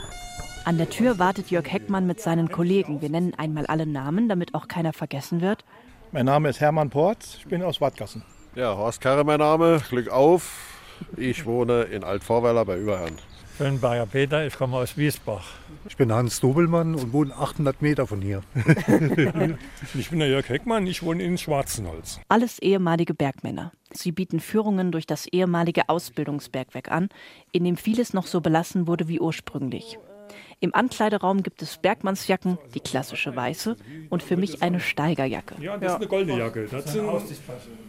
An 0.65 0.77
der 0.77 0.91
Tür 0.91 1.19
wartet 1.19 1.51
Jörg 1.51 1.71
Heckmann 1.71 2.07
mit 2.07 2.21
seinen 2.21 2.51
Kollegen. 2.51 3.01
Wir 3.01 3.09
nennen 3.09 3.33
einmal 3.37 3.67
alle 3.67 3.87
Namen, 3.87 4.29
damit 4.29 4.55
auch 4.55 4.69
keiner 4.69 4.93
vergessen 4.93 5.41
wird. 5.41 5.65
Mein 6.13 6.27
Name 6.27 6.51
ist 6.51 6.61
Hermann 6.61 6.91
Porz, 6.91 7.37
ich 7.39 7.47
bin 7.47 7.63
aus 7.63 7.81
Wattgassen. 7.81 8.23
Ja, 8.55 8.77
Horst 8.77 9.01
Karre 9.01 9.25
mein 9.25 9.39
Name, 9.41 9.81
Glück 9.89 10.09
auf. 10.11 10.78
Ich 11.17 11.47
wohne 11.47 11.83
in 11.83 12.05
Altvorweiler 12.05 12.65
bei 12.65 12.79
Überherrn. 12.79 13.17
Ich 13.53 13.65
bin 13.65 13.81
Bayer 13.81 14.07
Peter, 14.07 14.47
ich 14.47 14.55
komme 14.55 14.77
aus 14.77 14.97
Wiesbach. 14.97 15.45
Ich 15.89 15.97
bin 15.97 16.13
Hans 16.13 16.39
Dobelmann 16.39 16.95
und 16.95 17.13
wohne 17.13 17.35
800 17.35 17.83
Meter 17.83 18.07
von 18.07 18.23
hier. 18.23 18.43
ich 19.99 20.11
bin 20.11 20.21
der 20.21 20.29
Jörg 20.29 20.49
Heckmann, 20.49 20.87
ich 20.87 21.03
wohne 21.03 21.25
in 21.25 21.39
Schwarzenholz. 21.39 22.21
Alles 22.29 22.61
ehemalige 22.61 23.15
Bergmänner. 23.15 23.73
Sie 23.93 24.13
bieten 24.13 24.39
Führungen 24.39 24.93
durch 24.93 25.07
das 25.07 25.27
ehemalige 25.27 25.89
Ausbildungsbergwerk 25.89 26.93
an, 26.93 27.09
in 27.51 27.65
dem 27.65 27.77
vieles 27.77 28.13
noch 28.13 28.27
so 28.27 28.41
belassen 28.41 28.87
wurde 28.87 29.09
wie 29.09 29.19
ursprünglich. 29.19 29.99
Im 30.61 30.75
Ankleideraum 30.75 31.45
gibt 31.45 31.63
es 31.63 31.79
Bergmannsjacken, 31.79 32.59
die 32.75 32.81
klassische 32.81 33.35
weiße, 33.37 33.77
und 34.11 34.25
für 34.25 34.37
mich 34.37 34.61
eine 34.61 34.81
Steigerjacke. 34.81 35.55
Ja, 35.61 35.77
das 35.77 35.93
ist 35.93 35.97
eine 35.99 36.07
goldene 36.09 36.39
Jacke. 36.39 36.67
Das, 36.69 36.93
sind, 36.93 37.07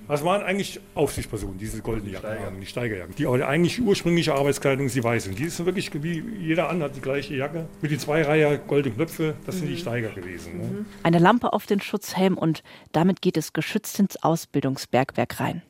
das 0.08 0.24
waren 0.24 0.44
eigentlich 0.44 0.80
Aufsichtspersonen, 0.94 1.58
diese 1.58 1.82
goldene 1.82 2.12
Jacken, 2.12 2.60
die 2.62 2.68
Steigerjacken. 2.68 3.16
Die 3.16 3.26
eigentlich 3.28 3.82
ursprüngliche 3.82 4.36
Arbeitskleidung 4.36 4.86
ist 4.86 4.96
die 4.96 5.04
weiße. 5.04 5.32
Die 5.32 5.46
ist 5.46 5.66
wirklich 5.66 5.92
wie 6.04 6.24
jeder 6.40 6.70
andere 6.70 6.92
die 6.92 7.02
gleiche 7.02 7.36
Jacke. 7.36 7.68
Mit 7.82 7.90
die 7.90 7.98
zwei 7.98 8.22
Reihe 8.22 8.60
goldenen 8.60 8.98
Knöpfe, 8.98 9.36
das 9.48 9.58
sind 9.58 9.68
die 9.68 9.74
mhm. 9.74 9.78
Steiger 9.78 10.10
gewesen. 10.10 10.58
Ne? 10.58 10.86
Eine 11.02 11.18
Lampe 11.18 11.54
auf 11.54 11.66
den 11.66 11.82
Schutzhelm 11.82 12.38
und 12.38 12.62
damit 12.92 13.22
geht 13.22 13.38
es 13.38 13.54
geschützt 13.54 13.98
ins 14.00 14.22
Ausbildungsbergwerk 14.22 15.40
rein. 15.40 15.64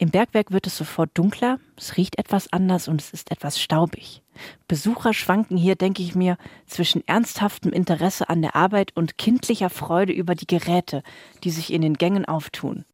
Im 0.00 0.08
Bergwerk 0.08 0.50
wird 0.50 0.66
es 0.66 0.78
sofort 0.78 1.10
dunkler, 1.12 1.58
es 1.76 1.98
riecht 1.98 2.18
etwas 2.18 2.50
anders 2.54 2.88
und 2.88 3.02
es 3.02 3.10
ist 3.10 3.30
etwas 3.30 3.60
staubig. 3.60 4.22
Besucher 4.66 5.12
schwanken 5.12 5.58
hier, 5.58 5.74
denke 5.74 6.02
ich 6.02 6.14
mir, 6.14 6.38
zwischen 6.64 7.06
ernsthaftem 7.06 7.70
Interesse 7.70 8.30
an 8.30 8.40
der 8.40 8.56
Arbeit 8.56 8.96
und 8.96 9.18
kindlicher 9.18 9.68
Freude 9.68 10.14
über 10.14 10.34
die 10.34 10.46
Geräte, 10.46 11.02
die 11.44 11.50
sich 11.50 11.70
in 11.70 11.82
den 11.82 11.98
Gängen 11.98 12.24
auftun. 12.24 12.86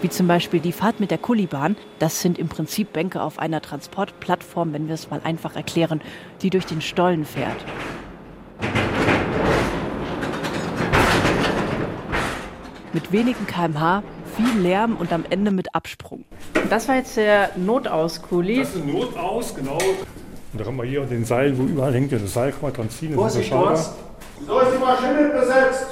Wie 0.00 0.08
zum 0.08 0.26
Beispiel 0.26 0.60
die 0.60 0.72
Fahrt 0.72 1.00
mit 1.00 1.10
der 1.10 1.18
Kullibahn, 1.18 1.76
das 1.98 2.22
sind 2.22 2.38
im 2.38 2.48
Prinzip 2.48 2.94
Bänke 2.94 3.20
auf 3.20 3.38
einer 3.38 3.60
Transportplattform, 3.60 4.72
wenn 4.72 4.88
wir 4.88 4.94
es 4.94 5.10
mal 5.10 5.20
einfach 5.22 5.54
erklären, 5.54 6.00
die 6.40 6.48
durch 6.48 6.64
den 6.64 6.80
Stollen 6.80 7.26
fährt. 7.26 7.62
Mit 12.92 13.12
wenigen 13.12 13.46
kmh, 13.46 14.02
viel 14.36 14.60
Lärm 14.60 14.96
und 14.96 15.12
am 15.12 15.24
Ende 15.28 15.50
mit 15.50 15.74
Absprung. 15.74 16.24
Das 16.68 16.88
war 16.88 16.96
jetzt 16.96 17.16
der 17.16 17.50
Notaus-Kuli. 17.56 18.58
Das 18.58 18.74
ist 18.74 18.82
ein 18.82 18.92
Notaus, 18.92 19.54
genau. 19.54 19.78
Und 20.52 20.60
da 20.60 20.64
haben 20.64 20.76
wir 20.76 20.84
hier 20.84 21.04
den 21.04 21.24
Seil, 21.24 21.56
wo 21.56 21.62
überall 21.62 21.94
hängt 21.94 22.12
das 22.12 22.32
Seil, 22.32 22.50
kann 22.52 22.62
man 22.62 22.72
dran 22.72 22.90
ziehen. 22.90 23.14
Vorsicht, 23.14 23.52
Horst. 23.52 23.94
So 24.46 24.58
ist 24.58 24.72
die 24.74 24.78
Maschine 24.78 25.28
besetzt. 25.28 25.86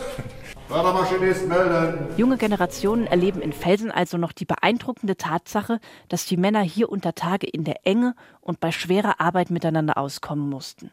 Fördermaschinist 0.69 1.49
melden. 1.49 2.09
Junge 2.19 2.37
Generationen 2.37 3.07
erleben 3.07 3.40
in 3.40 3.55
Felsen 3.55 3.90
also 3.90 4.19
noch 4.19 4.33
die 4.33 4.45
beeindruckende 4.45 5.17
Tatsache, 5.17 5.81
dass 6.11 6.26
die 6.26 6.37
Männer 6.37 6.61
hier 6.61 6.90
unter 6.90 7.14
Tage 7.14 7.47
in 7.47 7.64
der 7.64 7.87
Enge 7.87 8.14
und 8.43 8.61
bei 8.61 8.71
schwerer 8.71 9.19
Arbeit 9.19 9.50
miteinander 9.50 9.97
auskommen 9.97 10.50
mussten. 10.50 10.90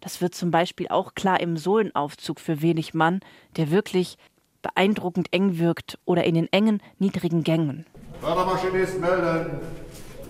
Das 0.00 0.20
wird 0.20 0.36
zum 0.36 0.52
Beispiel 0.52 0.88
auch 0.88 1.14
klar 1.14 1.40
im 1.40 1.56
Sohlenaufzug 1.56 2.38
für 2.38 2.62
wenig 2.62 2.94
Mann, 2.94 3.18
der 3.56 3.72
wirklich 3.72 4.16
beeindruckend 4.66 5.28
eng 5.32 5.58
wirkt 5.58 5.98
oder 6.04 6.24
in 6.24 6.34
den 6.34 6.52
engen, 6.52 6.82
niedrigen 6.98 7.44
Gängen. 7.44 7.86
Fördermaschinist 8.20 9.00
melden. 9.00 9.60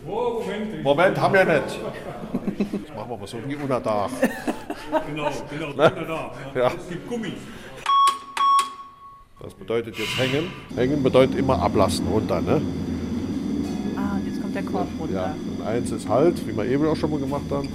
Moment, 0.06 0.82
Moment, 0.82 1.20
haben 1.20 1.34
wir 1.34 1.44
nicht. 1.44 1.80
Das 2.86 2.96
machen 2.96 3.10
wir 3.10 3.16
mal 3.16 3.26
so 3.26 3.38
wie 3.46 3.56
unter 3.56 3.80
Dach. 3.80 4.10
Genau, 5.06 5.30
genau, 5.50 5.66
ne? 5.68 5.72
unter 5.72 6.04
Dach. 6.04 6.30
Ja. 6.54 6.66
Es 6.68 6.88
gibt 6.88 7.08
Gummi. 7.08 7.32
Das 9.40 9.54
bedeutet 9.54 9.96
jetzt 9.98 10.18
hängen. 10.18 10.52
Hängen 10.74 11.02
bedeutet 11.02 11.36
immer 11.38 11.60
ablassen 11.60 12.06
runter. 12.08 12.40
Ne? 12.40 12.60
Ah, 13.96 14.18
jetzt 14.24 14.40
kommt 14.40 14.54
der 14.54 14.62
Korb 14.62 14.88
runter. 15.00 15.14
Ja, 15.14 15.34
und 15.58 15.66
eins 15.66 15.90
ist 15.90 16.08
halt, 16.08 16.46
wie 16.46 16.56
wir 16.56 16.64
eben 16.66 16.86
auch 16.86 16.96
schon 16.96 17.10
mal 17.10 17.20
gemacht 17.20 17.50
haben. 17.50 17.68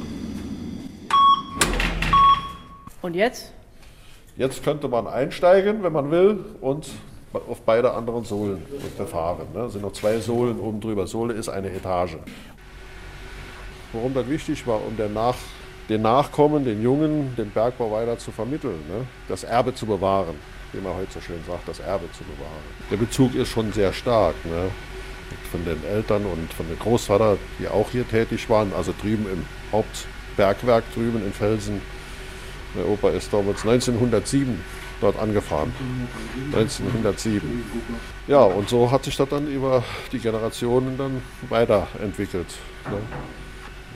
Und 3.02 3.16
jetzt? 3.16 3.52
Jetzt 4.38 4.64
könnte 4.64 4.88
man 4.88 5.08
einsteigen, 5.08 5.84
wenn 5.84 5.94
man 5.94 6.10
will, 6.10 6.40
und 6.62 6.88
auf 7.34 7.62
beide 7.62 7.94
anderen 7.94 8.26
Sohlen 8.26 8.66
befahren. 8.98 9.48
Ne? 9.54 9.62
Es 9.62 9.74
sind 9.74 9.82
noch 9.82 9.94
zwei 9.94 10.20
Sohlen 10.20 10.60
oben 10.60 10.82
drüber. 10.82 11.08
Sohle 11.08 11.34
ist 11.34 11.50
eine 11.50 11.70
Etage. 11.70 12.18
Warum 13.94 14.14
das 14.14 14.28
wichtig 14.28 14.66
war, 14.68 14.82
um 14.86 14.96
den, 14.98 15.14
Nach 15.14 15.36
den 15.90 16.02
Nachkommen, 16.02 16.64
den 16.64 16.82
Jungen, 16.82 17.36
den 17.36 17.50
Bergbau 17.50 17.92
weiter 17.92 18.18
zu 18.18 18.32
vermitteln, 18.32 18.80
ne? 18.88 19.06
das 19.28 19.44
Erbe 19.44 19.74
zu 19.74 19.86
bewahren, 19.86 20.36
wie 20.74 20.80
man 20.80 20.96
heute 20.96 21.12
so 21.14 21.22
schön 21.22 21.42
sagt, 21.48 21.68
das 21.68 21.80
Erbe 21.80 22.06
zu 22.14 22.24
bewahren. 22.24 22.64
Der 22.90 22.98
Bezug 22.98 23.36
ist 23.36 23.50
schon 23.50 23.72
sehr 23.74 23.92
stark. 23.92 24.36
Ne? 24.46 24.70
Von 25.52 25.64
den 25.66 25.84
Eltern 25.86 26.26
und 26.26 26.54
von 26.54 26.68
den 26.68 26.80
Großvater, 26.80 27.38
die 27.60 27.68
auch 27.68 27.90
hier 27.90 28.08
tätig 28.08 28.50
waren, 28.50 28.74
also 28.76 28.94
drüben 29.02 29.26
im 29.32 29.46
Hauptbergwerk 29.72 30.84
drüben 30.94 31.26
in 31.26 31.32
Felsen, 31.32 31.82
der 32.76 32.88
Opa 32.88 33.10
ist 33.10 33.32
damals 33.34 33.66
1907 33.66 34.60
dort 35.02 35.20
angefahren. 35.20 35.74
1907. 36.54 37.64
Ja, 38.28 38.44
und 38.44 38.70
so 38.70 38.90
hat 38.90 39.04
sich 39.04 39.18
das 39.18 39.28
dann 39.30 39.48
über 39.48 39.84
die 40.12 40.20
Generationen 40.20 40.98
dann 40.98 41.22
weiterentwickelt. 41.50 42.48
Ne? 42.90 42.98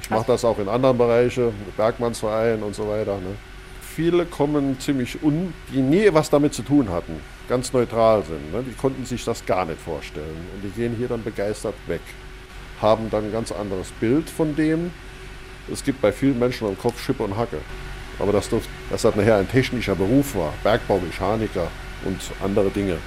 Ich 0.01 0.09
mache 0.09 0.27
das 0.27 0.43
auch 0.43 0.59
in 0.59 0.67
anderen 0.67 0.97
Bereichen, 0.97 1.53
Bergmannsverein 1.77 2.61
und 2.63 2.75
so 2.75 2.87
weiter. 2.89 3.17
Ne? 3.17 3.35
Viele 3.81 4.25
kommen 4.25 4.79
ziemlich 4.79 5.23
un, 5.23 5.53
die 5.73 5.81
nie 5.81 6.09
was 6.11 6.29
damit 6.29 6.53
zu 6.53 6.63
tun 6.63 6.89
hatten, 6.89 7.19
ganz 7.47 7.71
neutral 7.71 8.23
sind. 8.23 8.51
Ne? 8.51 8.63
Die 8.67 8.73
konnten 8.73 9.05
sich 9.05 9.23
das 9.23 9.45
gar 9.45 9.65
nicht 9.65 9.79
vorstellen. 9.79 10.47
Und 10.53 10.63
die 10.63 10.69
gehen 10.69 10.95
hier 10.97 11.07
dann 11.07 11.23
begeistert 11.23 11.75
weg. 11.87 12.01
Haben 12.81 13.09
dann 13.09 13.25
ein 13.25 13.31
ganz 13.31 13.51
anderes 13.51 13.91
Bild 13.91 14.29
von 14.29 14.55
dem. 14.55 14.91
Es 15.71 15.83
gibt 15.83 16.01
bei 16.01 16.11
vielen 16.11 16.37
Menschen 16.37 16.67
im 16.67 16.77
Kopf 16.77 17.01
Schippe 17.01 17.23
und 17.23 17.37
Hacke. 17.37 17.57
Aber 18.19 18.31
dass, 18.31 18.49
das, 18.49 18.63
das 18.89 19.03
nachher 19.15 19.37
ein 19.37 19.49
technischer 19.49 19.95
Beruf 19.95 20.35
war, 20.35 20.53
Bergbaumechaniker 20.63 21.67
und 22.05 22.19
andere 22.43 22.69
Dinge, 22.69 22.97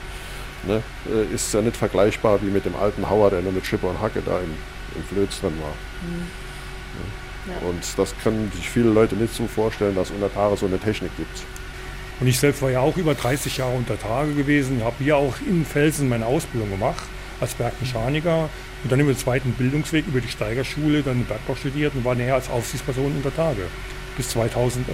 ne, 0.66 0.82
äh, 1.10 1.34
ist 1.34 1.52
ja 1.54 1.62
nicht 1.62 1.76
vergleichbar 1.76 2.40
wie 2.42 2.50
mit 2.50 2.64
dem 2.64 2.76
alten 2.76 3.08
Hauer, 3.08 3.30
der 3.30 3.40
nur 3.40 3.52
mit 3.52 3.66
Schipper 3.66 3.88
und 3.88 4.00
Hacke 4.00 4.22
da 4.24 4.38
im, 4.38 4.54
im 4.96 5.04
Flöz 5.04 5.40
drin 5.40 5.54
war. 5.60 5.72
Mhm. 6.02 6.48
Ja. 7.48 7.68
Und 7.68 7.82
das 7.96 8.14
können 8.22 8.52
sich 8.54 8.68
viele 8.68 8.90
Leute 8.90 9.16
nicht 9.16 9.34
so 9.34 9.46
vorstellen, 9.46 9.94
dass 9.94 10.10
unter 10.10 10.32
Tage 10.32 10.56
so 10.56 10.66
eine 10.66 10.78
Technik 10.78 11.16
gibt. 11.16 11.42
Und 12.20 12.26
ich 12.26 12.38
selbst 12.38 12.60
war 12.62 12.70
ja 12.70 12.80
auch 12.80 12.96
über 12.96 13.14
30 13.14 13.56
Jahre 13.56 13.76
unter 13.76 13.98
Tage 13.98 14.34
gewesen, 14.34 14.82
habe 14.84 14.96
hier 14.98 15.16
auch 15.16 15.34
in 15.46 15.64
Felsen 15.64 16.08
meine 16.08 16.26
Ausbildung 16.26 16.70
gemacht 16.70 17.04
als 17.40 17.54
Bergmechaniker 17.54 18.50
und 18.82 18.92
dann 18.92 19.00
im 19.00 19.16
zweiten 19.16 19.52
Bildungsweg 19.52 20.06
über 20.08 20.20
die 20.20 20.28
Steigerschule 20.28 21.02
dann 21.02 21.24
Bergbau 21.24 21.54
studiert 21.54 21.94
und 21.94 22.04
war 22.04 22.16
näher 22.16 22.34
als 22.34 22.50
Aufsichtsperson 22.50 23.14
unter 23.16 23.34
Tage 23.34 23.62
bis 24.18 24.30
2011. 24.30 24.84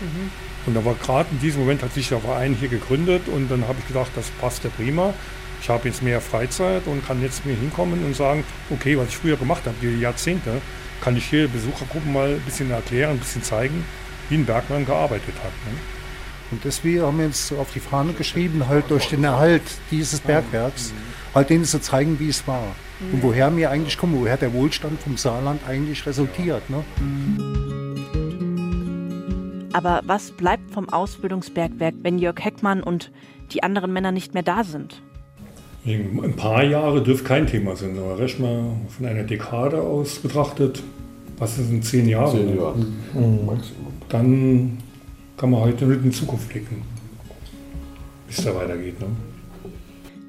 Mhm. 0.00 0.30
Und 0.66 0.74
da 0.74 0.84
war 0.84 0.94
gerade 0.94 1.28
in 1.32 1.40
diesem 1.40 1.62
Moment 1.62 1.82
hat 1.82 1.92
sich 1.92 2.08
der 2.08 2.20
Verein 2.20 2.54
hier 2.54 2.68
gegründet 2.68 3.22
und 3.26 3.50
dann 3.50 3.66
habe 3.66 3.78
ich 3.80 3.88
gedacht, 3.88 4.10
das 4.14 4.30
passt 4.40 4.62
ja 4.62 4.70
prima. 4.70 5.12
Ich 5.60 5.68
habe 5.68 5.88
jetzt 5.88 6.02
mehr 6.02 6.20
Freizeit 6.20 6.86
und 6.86 7.06
kann 7.06 7.20
jetzt 7.22 7.44
mir 7.44 7.54
hinkommen 7.54 8.04
und 8.04 8.14
sagen, 8.14 8.44
okay, 8.70 8.96
was 8.96 9.08
ich 9.08 9.16
früher 9.16 9.36
gemacht 9.36 9.62
habe, 9.66 9.74
die 9.82 9.98
Jahrzehnte, 9.98 10.60
kann 11.00 11.16
ich 11.16 11.26
hier 11.26 11.48
Besuchergruppen 11.48 12.12
mal 12.12 12.34
ein 12.34 12.40
bisschen 12.40 12.70
erklären, 12.70 13.12
ein 13.12 13.18
bisschen 13.18 13.42
zeigen, 13.42 13.84
wie 14.28 14.36
ein 14.36 14.46
Bergmann 14.46 14.86
gearbeitet 14.86 15.34
hat. 15.42 15.52
Ne? 15.70 15.78
Und 16.50 16.64
deswegen 16.64 17.02
haben 17.02 17.18
wir 17.18 17.26
uns 17.26 17.52
auf 17.52 17.72
die 17.72 17.80
Fahne 17.80 18.12
geschrieben, 18.12 18.68
halt 18.68 18.90
durch 18.90 19.08
den 19.08 19.24
Erhalt 19.24 19.62
dieses 19.90 20.20
Bergwerks, 20.20 20.92
halt 21.34 21.50
denen 21.50 21.64
zu 21.64 21.80
zeigen, 21.80 22.20
wie 22.20 22.28
es 22.28 22.46
war. 22.46 22.74
Und 23.12 23.22
woher 23.22 23.54
wir 23.56 23.70
eigentlich 23.70 23.98
kommen, 23.98 24.18
woher 24.20 24.36
der 24.36 24.52
Wohlstand 24.52 25.00
vom 25.00 25.16
Saarland 25.16 25.60
eigentlich 25.66 26.06
resultiert. 26.06 26.62
Ne? 26.70 26.84
Aber 29.74 30.02
was 30.06 30.30
bleibt 30.30 30.70
vom 30.70 30.88
Ausbildungsbergwerk, 30.88 31.96
wenn 32.02 32.20
Jörg 32.20 32.36
Heckmann 32.38 32.80
und 32.80 33.10
die 33.50 33.64
anderen 33.64 33.92
Männer 33.92 34.12
nicht 34.12 34.32
mehr 34.32 34.44
da 34.44 34.62
sind? 34.62 35.02
Ein 35.84 36.36
paar 36.36 36.62
Jahre 36.62 37.02
dürfte 37.02 37.24
kein 37.24 37.48
Thema 37.48 37.74
sein, 37.74 37.98
aber 37.98 38.16
recht 38.16 38.38
mal 38.38 38.70
von 38.88 39.04
einer 39.04 39.24
Dekade 39.24 39.82
aus 39.82 40.20
betrachtet, 40.20 40.80
was 41.38 41.56
sind 41.56 41.84
zehn 41.84 42.08
Jahre? 42.08 42.36
Zehn 42.36 42.56
Jahre. 42.56 42.76
Mhm. 43.14 43.50
Dann 44.08 44.78
kann 45.36 45.50
man 45.50 45.60
heute 45.60 45.86
mit 45.86 46.04
in 46.04 46.10
die 46.10 46.16
Zukunft 46.16 46.48
blicken, 46.50 46.82
bis 48.28 48.38
es 48.38 48.44
da 48.44 48.54
weitergeht. 48.54 49.00
Ne? 49.00 49.06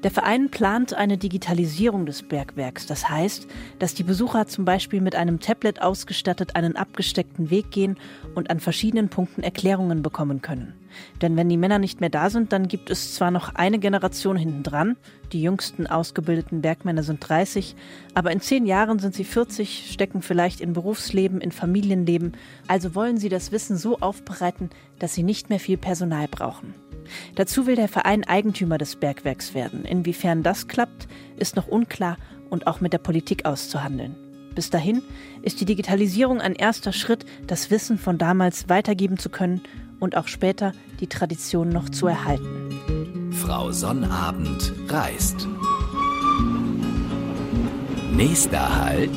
Der 0.02 0.10
Verein 0.10 0.50
plant 0.50 0.92
eine 0.92 1.16
Digitalisierung 1.16 2.04
des 2.04 2.22
Bergwerks. 2.22 2.86
Das 2.86 3.08
heißt, 3.08 3.46
dass 3.78 3.94
die 3.94 4.02
Besucher 4.02 4.46
zum 4.46 4.66
Beispiel 4.66 5.00
mit 5.00 5.16
einem 5.16 5.40
Tablet 5.40 5.80
ausgestattet 5.80 6.54
einen 6.54 6.76
abgesteckten 6.76 7.50
Weg 7.50 7.70
gehen 7.70 7.96
und 8.34 8.50
an 8.50 8.60
verschiedenen 8.60 9.08
Punkten 9.08 9.42
Erklärungen 9.42 10.02
bekommen 10.02 10.42
können. 10.42 10.74
Denn 11.22 11.36
wenn 11.36 11.48
die 11.48 11.56
Männer 11.56 11.78
nicht 11.78 12.00
mehr 12.00 12.10
da 12.10 12.30
sind, 12.30 12.52
dann 12.52 12.68
gibt 12.68 12.90
es 12.90 13.14
zwar 13.14 13.30
noch 13.30 13.54
eine 13.54 13.78
Generation 13.78 14.36
hinten 14.36 14.62
dran, 14.62 14.96
die 15.32 15.42
jüngsten 15.42 15.86
ausgebildeten 15.86 16.60
Bergmänner 16.60 17.02
sind 17.02 17.20
30, 17.26 17.74
aber 18.14 18.30
in 18.32 18.40
zehn 18.40 18.66
Jahren 18.66 18.98
sind 18.98 19.14
sie 19.14 19.24
40, 19.24 19.90
stecken 19.92 20.22
vielleicht 20.22 20.60
in 20.60 20.72
Berufsleben, 20.72 21.40
in 21.40 21.52
Familienleben, 21.52 22.36
also 22.68 22.94
wollen 22.94 23.18
sie 23.18 23.28
das 23.28 23.50
Wissen 23.50 23.76
so 23.76 23.98
aufbereiten, 23.98 24.70
dass 24.98 25.14
sie 25.14 25.22
nicht 25.22 25.50
mehr 25.50 25.60
viel 25.60 25.78
Personal 25.78 26.28
brauchen. 26.28 26.74
Dazu 27.34 27.66
will 27.66 27.76
der 27.76 27.88
Verein 27.88 28.24
Eigentümer 28.24 28.78
des 28.78 28.96
Bergwerks 28.96 29.54
werden. 29.54 29.84
Inwiefern 29.84 30.42
das 30.42 30.68
klappt, 30.68 31.08
ist 31.36 31.56
noch 31.56 31.68
unklar 31.68 32.16
und 32.50 32.66
auch 32.66 32.80
mit 32.80 32.92
der 32.92 32.98
Politik 32.98 33.44
auszuhandeln. 33.44 34.14
Bis 34.54 34.70
dahin 34.70 35.02
ist 35.42 35.60
die 35.60 35.66
Digitalisierung 35.66 36.40
ein 36.40 36.54
erster 36.54 36.92
Schritt, 36.92 37.26
das 37.46 37.70
Wissen 37.70 37.98
von 37.98 38.16
damals 38.16 38.68
weitergeben 38.68 39.18
zu 39.18 39.28
können 39.28 39.60
und 40.00 40.16
auch 40.16 40.28
später 40.28 40.72
die 41.00 41.08
Tradition 41.08 41.68
noch 41.68 41.90
zu 41.90 42.06
erhalten. 42.06 43.32
Frau 43.32 43.70
Sonnabend 43.70 44.72
reist. 44.88 45.46
Nächster 48.12 48.82
Halt. 48.82 49.10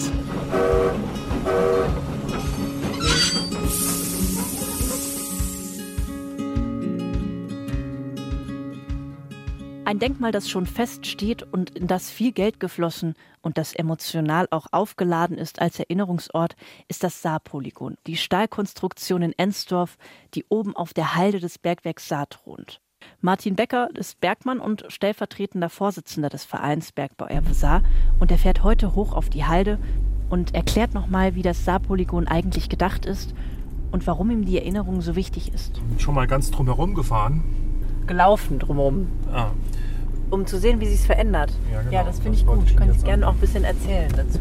Ein 9.90 9.98
Denkmal, 9.98 10.32
das 10.32 10.48
schon 10.48 10.68
feststeht 10.68 11.42
und 11.42 11.72
in 11.72 11.88
das 11.88 12.12
viel 12.12 12.32
Geld 12.32 12.60
geflossen 12.60 13.16
und 13.42 13.58
das 13.58 13.74
emotional 13.74 14.48
auch 14.52 14.68
aufgeladen 14.70 15.36
ist 15.36 15.64
als 15.64 15.80
Erinnerungsort, 15.80 16.56
ist 16.88 17.04
das 17.04 17.24
Saarpolygon, 17.24 17.98
die 18.06 18.16
Stahlkonstruktion 18.16 19.24
in 19.24 19.34
Ensdorf, 19.36 19.98
die 20.36 20.46
oben 20.48 20.76
auf 20.76 20.94
der 20.94 21.16
Halde 21.16 21.40
des 21.40 21.58
Bergwerks 21.58 22.08
Saar 22.08 22.30
thront. 22.30 22.82
Martin 23.20 23.56
Becker 23.56 23.90
ist 23.96 24.22
Bergmann 24.22 24.60
und 24.60 24.86
stellvertretender 24.90 25.70
Vorsitzender 25.70 26.30
des 26.30 26.46
Vereins 26.46 26.92
Bergbau 26.92 27.26
Erbe 27.26 27.56
Saar 27.56 27.82
und 28.20 28.30
er 28.30 28.38
fährt 28.38 28.62
heute 28.62 28.94
hoch 28.94 29.14
auf 29.14 29.32
die 29.32 29.46
Halde 29.46 29.80
und 30.30 30.54
erklärt 30.54 30.94
nochmal, 30.94 31.34
wie 31.34 31.42
das 31.42 31.66
Saarpolygon 31.66 32.28
eigentlich 32.28 32.70
gedacht 32.70 33.08
ist 33.08 33.34
und 33.92 34.06
warum 34.06 34.30
ihm 34.30 34.46
die 34.46 34.60
Erinnerung 34.60 35.02
so 35.02 35.16
wichtig 35.16 35.52
ist. 35.52 35.82
Schon 35.98 36.14
mal 36.14 36.28
ganz 36.28 36.52
drumherum 36.52 36.94
gefahren. 36.94 37.44
Gelaufen 38.06 38.58
drumherum. 38.58 39.08
Ah, 39.32 39.52
Um 40.30 40.46
zu 40.46 40.60
sehen, 40.60 40.80
wie 40.80 40.86
sich 40.86 41.00
es 41.00 41.06
verändert. 41.06 41.52
Ja, 41.72 41.82
genau. 41.82 41.92
ja, 41.92 42.04
das 42.04 42.20
finde 42.20 42.38
ich 42.38 42.46
gut. 42.46 42.64
ich 42.66 42.76
Kann 42.76 42.92
ich 42.92 43.04
gerne 43.04 43.28
auch 43.28 43.34
ein 43.34 43.40
bisschen 43.40 43.64
erzählen 43.64 44.12
dazu. 44.16 44.40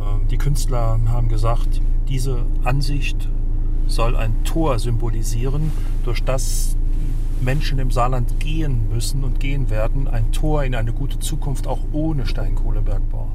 Ähm, 0.00 0.28
Die 0.30 0.38
Künstler 0.38 1.00
haben 1.08 1.28
gesagt, 1.28 1.80
diese 2.08 2.44
Ansicht 2.64 3.28
soll 3.86 4.16
ein 4.16 4.44
Tor 4.44 4.78
symbolisieren, 4.78 5.72
durch 6.04 6.22
das 6.22 6.76
Menschen 7.40 7.78
im 7.80 7.90
Saarland 7.90 8.38
gehen 8.38 8.88
müssen 8.88 9.24
und 9.24 9.40
gehen 9.40 9.68
werden. 9.68 10.06
Ein 10.06 10.30
Tor 10.30 10.62
in 10.62 10.74
eine 10.74 10.92
gute 10.92 11.18
Zukunft 11.18 11.66
auch 11.66 11.80
ohne 11.92 12.24
Steinkohlebergbau. 12.26 13.28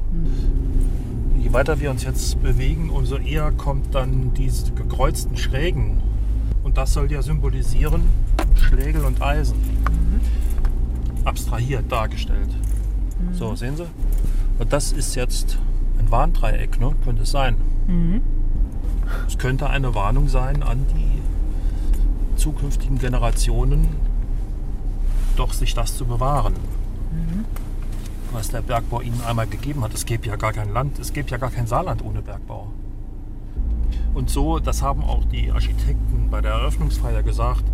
Je 1.38 1.52
weiter 1.52 1.78
wir 1.78 1.90
uns 1.90 2.04
jetzt 2.04 2.42
bewegen, 2.42 2.90
umso 2.90 3.16
eher 3.16 3.52
kommt 3.52 3.94
dann 3.94 4.32
diese 4.34 4.72
gekreuzten 4.72 5.36
Schrägen. 5.36 6.02
Und 6.64 6.78
das 6.78 6.94
soll 6.94 7.12
ja 7.12 7.22
symbolisieren 7.22 8.02
Schlägel 8.54 9.04
und 9.04 9.22
Eisen. 9.22 9.56
Abstrahiert 11.28 11.90
dargestellt. 11.92 12.48
So, 13.32 13.54
sehen 13.54 13.76
Sie? 13.76 13.86
Und 14.58 14.72
das 14.72 14.92
ist 14.92 15.14
jetzt 15.14 15.58
ein 15.98 16.10
Warndreieck, 16.10 16.80
ne? 16.80 16.94
könnte 17.04 17.22
es 17.22 17.30
sein. 17.30 17.56
Es 19.26 19.38
könnte 19.38 19.68
eine 19.70 19.94
Warnung 19.94 20.28
sein 20.28 20.62
an 20.62 20.86
die 20.94 22.38
zukünftigen 22.38 22.98
Generationen, 22.98 23.88
doch 25.36 25.52
sich 25.52 25.74
das 25.74 25.96
zu 25.96 26.06
bewahren. 26.06 26.54
Was 28.32 28.48
der 28.50 28.62
Bergbau 28.62 29.00
ihnen 29.00 29.20
einmal 29.26 29.46
gegeben 29.46 29.82
hat. 29.82 29.94
Es 29.94 30.04
gäbe 30.06 30.26
ja 30.26 30.36
gar 30.36 30.52
kein 30.52 30.72
Land, 30.72 30.98
es 30.98 31.12
gäbe 31.12 31.28
ja 31.30 31.36
gar 31.36 31.50
kein 31.50 31.66
Saarland 31.66 32.02
ohne 32.04 32.22
Bergbau. 32.22 32.72
Und 34.14 34.30
so, 34.30 34.58
das 34.58 34.82
haben 34.82 35.02
auch 35.04 35.24
die 35.24 35.50
Architekten 35.50 36.28
bei 36.30 36.40
der 36.40 36.52
Eröffnungsfeier 36.52 37.22
gesagt. 37.22 37.64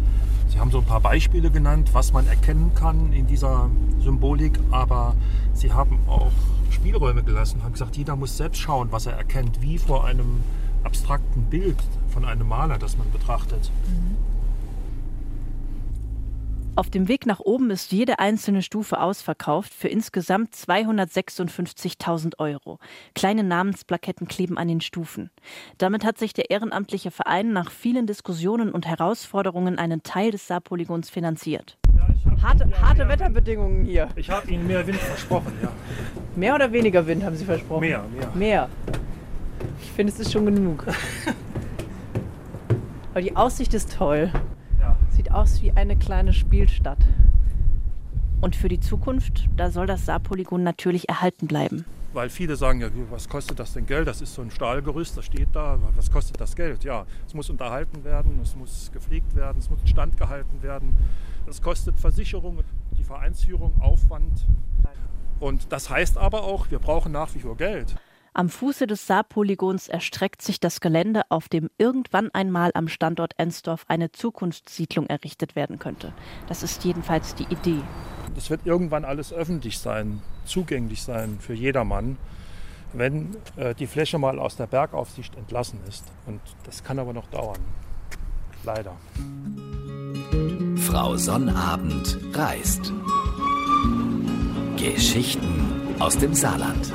Sie 0.48 0.60
haben 0.60 0.70
so 0.70 0.78
ein 0.78 0.84
paar 0.84 1.00
Beispiele 1.00 1.50
genannt, 1.50 1.90
was 1.92 2.12
man 2.12 2.26
erkennen 2.26 2.72
kann 2.74 3.12
in 3.12 3.26
dieser 3.26 3.70
Symbolik, 4.00 4.58
aber 4.70 5.14
sie 5.52 5.72
haben 5.72 5.98
auch 6.06 6.32
Spielräume 6.70 7.22
gelassen, 7.22 7.62
haben 7.62 7.72
gesagt, 7.72 7.96
jeder 7.96 8.16
muss 8.16 8.36
selbst 8.36 8.60
schauen, 8.60 8.88
was 8.90 9.06
er 9.06 9.14
erkennt, 9.14 9.62
wie 9.62 9.78
vor 9.78 10.04
einem 10.04 10.42
abstrakten 10.82 11.44
Bild 11.44 11.76
von 12.08 12.24
einem 12.24 12.48
Maler, 12.48 12.78
das 12.78 12.96
man 12.98 13.10
betrachtet. 13.10 13.70
Auf 16.76 16.90
dem 16.90 17.06
Weg 17.06 17.24
nach 17.24 17.38
oben 17.38 17.70
ist 17.70 17.92
jede 17.92 18.18
einzelne 18.18 18.60
Stufe 18.60 19.00
ausverkauft 19.00 19.72
für 19.72 19.86
insgesamt 19.86 20.54
256.000 20.54 22.32
Euro. 22.38 22.80
Kleine 23.14 23.44
Namensplaketten 23.44 24.26
kleben 24.26 24.58
an 24.58 24.66
den 24.66 24.80
Stufen. 24.80 25.30
Damit 25.78 26.04
hat 26.04 26.18
sich 26.18 26.32
der 26.32 26.50
ehrenamtliche 26.50 27.12
Verein 27.12 27.52
nach 27.52 27.70
vielen 27.70 28.08
Diskussionen 28.08 28.72
und 28.72 28.88
Herausforderungen 28.88 29.78
einen 29.78 30.02
Teil 30.02 30.32
des 30.32 30.48
Saarpolygons 30.48 31.10
finanziert. 31.10 31.78
Harte, 32.42 32.68
harte 32.82 33.08
Wetterbedingungen 33.08 33.84
hier. 33.84 34.08
Ich 34.16 34.28
habe 34.28 34.50
Ihnen 34.50 34.66
mehr 34.66 34.84
Wind 34.84 34.98
versprochen, 34.98 35.52
ja. 35.62 35.70
Mehr 36.34 36.56
oder 36.56 36.72
weniger 36.72 37.06
Wind 37.06 37.22
haben 37.22 37.36
Sie 37.36 37.44
versprochen? 37.44 37.82
Mehr, 37.82 38.04
mehr. 38.12 38.32
Mehr. 38.34 38.68
Ich 39.80 39.92
finde, 39.92 40.12
es 40.12 40.18
ist 40.18 40.32
schon 40.32 40.46
genug. 40.46 40.84
Aber 43.12 43.22
die 43.22 43.36
Aussicht 43.36 43.74
ist 43.74 43.96
toll. 43.96 44.32
Sieht 45.14 45.30
aus 45.30 45.62
wie 45.62 45.70
eine 45.70 45.96
kleine 45.96 46.32
Spielstadt. 46.32 46.98
Und 48.40 48.56
für 48.56 48.68
die 48.68 48.80
Zukunft, 48.80 49.48
da 49.56 49.70
soll 49.70 49.86
das 49.86 50.06
Saarpolygon 50.06 50.64
natürlich 50.64 51.08
erhalten 51.08 51.46
bleiben. 51.46 51.84
Weil 52.12 52.30
viele 52.30 52.56
sagen 52.56 52.80
ja, 52.80 52.88
was 53.10 53.28
kostet 53.28 53.60
das 53.60 53.74
denn 53.74 53.86
Geld? 53.86 54.08
Das 54.08 54.20
ist 54.20 54.34
so 54.34 54.42
ein 54.42 54.50
Stahlgerüst, 54.50 55.16
das 55.16 55.24
steht 55.24 55.48
da. 55.52 55.78
Was 55.94 56.10
kostet 56.10 56.40
das 56.40 56.56
Geld? 56.56 56.82
Ja, 56.82 57.06
es 57.28 57.34
muss 57.34 57.48
unterhalten 57.48 58.02
werden, 58.02 58.40
es 58.42 58.56
muss 58.56 58.90
gepflegt 58.92 59.36
werden, 59.36 59.58
es 59.58 59.70
muss 59.70 59.80
instand 59.82 60.16
gehalten 60.16 60.62
werden. 60.64 60.96
Das 61.46 61.62
kostet 61.62 61.98
Versicherung, 62.00 62.58
die 62.98 63.04
Vereinsführung, 63.04 63.80
Aufwand. 63.80 64.46
Und 65.38 65.70
das 65.72 65.90
heißt 65.90 66.18
aber 66.18 66.42
auch, 66.42 66.70
wir 66.72 66.80
brauchen 66.80 67.12
nach 67.12 67.32
wie 67.36 67.40
vor 67.40 67.56
Geld. 67.56 67.94
Am 68.36 68.48
Fuße 68.48 68.88
des 68.88 69.06
Saarpolygons 69.06 69.86
erstreckt 69.86 70.42
sich 70.42 70.58
das 70.58 70.80
Gelände, 70.80 71.22
auf 71.28 71.48
dem 71.48 71.70
irgendwann 71.78 72.30
einmal 72.34 72.72
am 72.74 72.88
Standort 72.88 73.34
Ensdorf 73.38 73.84
eine 73.86 74.10
Zukunftssiedlung 74.10 75.06
errichtet 75.06 75.54
werden 75.54 75.78
könnte. 75.78 76.12
Das 76.48 76.64
ist 76.64 76.82
jedenfalls 76.84 77.36
die 77.36 77.44
Idee. 77.44 77.80
Das 78.34 78.50
wird 78.50 78.66
irgendwann 78.66 79.04
alles 79.04 79.32
öffentlich 79.32 79.78
sein, 79.78 80.20
zugänglich 80.44 81.04
sein 81.04 81.38
für 81.38 81.54
jedermann, 81.54 82.18
wenn 82.92 83.36
äh, 83.54 83.72
die 83.76 83.86
Fläche 83.86 84.18
mal 84.18 84.40
aus 84.40 84.56
der 84.56 84.66
Bergaufsicht 84.66 85.36
entlassen 85.36 85.78
ist. 85.88 86.04
Und 86.26 86.40
das 86.64 86.82
kann 86.82 86.98
aber 86.98 87.12
noch 87.12 87.28
dauern. 87.28 87.60
Leider. 88.64 88.96
Frau 90.78 91.16
Sonnabend 91.16 92.18
reist. 92.32 92.92
Geschichten 94.76 95.94
aus 96.00 96.18
dem 96.18 96.34
Saarland. 96.34 96.92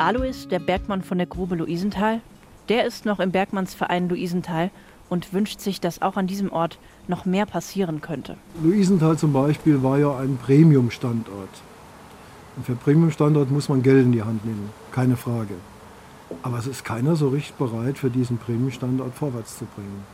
Alois, 0.00 0.48
der 0.50 0.60
Bergmann 0.60 1.02
von 1.02 1.18
der 1.18 1.26
Grube 1.26 1.56
Luisenthal, 1.56 2.20
der 2.70 2.86
ist 2.86 3.04
noch 3.04 3.20
im 3.20 3.32
Bergmannsverein 3.32 4.08
Luisenthal 4.08 4.70
und 5.10 5.34
wünscht 5.34 5.60
sich, 5.60 5.80
dass 5.80 6.00
auch 6.00 6.16
an 6.16 6.26
diesem 6.26 6.50
Ort 6.50 6.78
noch 7.06 7.26
mehr 7.26 7.44
passieren 7.44 8.00
könnte. 8.00 8.36
Luisenthal 8.62 9.18
zum 9.18 9.32
Beispiel 9.32 9.82
war 9.82 9.98
ja 9.98 10.16
ein 10.16 10.38
Premium-Standort. 10.38 11.50
Und 12.56 12.66
für 12.66 12.76
Premium-Standort 12.76 13.50
muss 13.50 13.68
man 13.68 13.82
Geld 13.82 14.06
in 14.06 14.12
die 14.12 14.22
Hand 14.22 14.44
nehmen, 14.44 14.70
keine 14.90 15.16
Frage. 15.16 15.54
Aber 16.42 16.58
es 16.58 16.66
ist 16.66 16.84
keiner 16.84 17.16
so 17.16 17.28
richtig 17.28 17.54
bereit, 17.54 17.98
für 17.98 18.08
diesen 18.08 18.38
Premium-Standort 18.38 19.14
vorwärts 19.14 19.58
zu 19.58 19.66
bringen. 19.66 20.04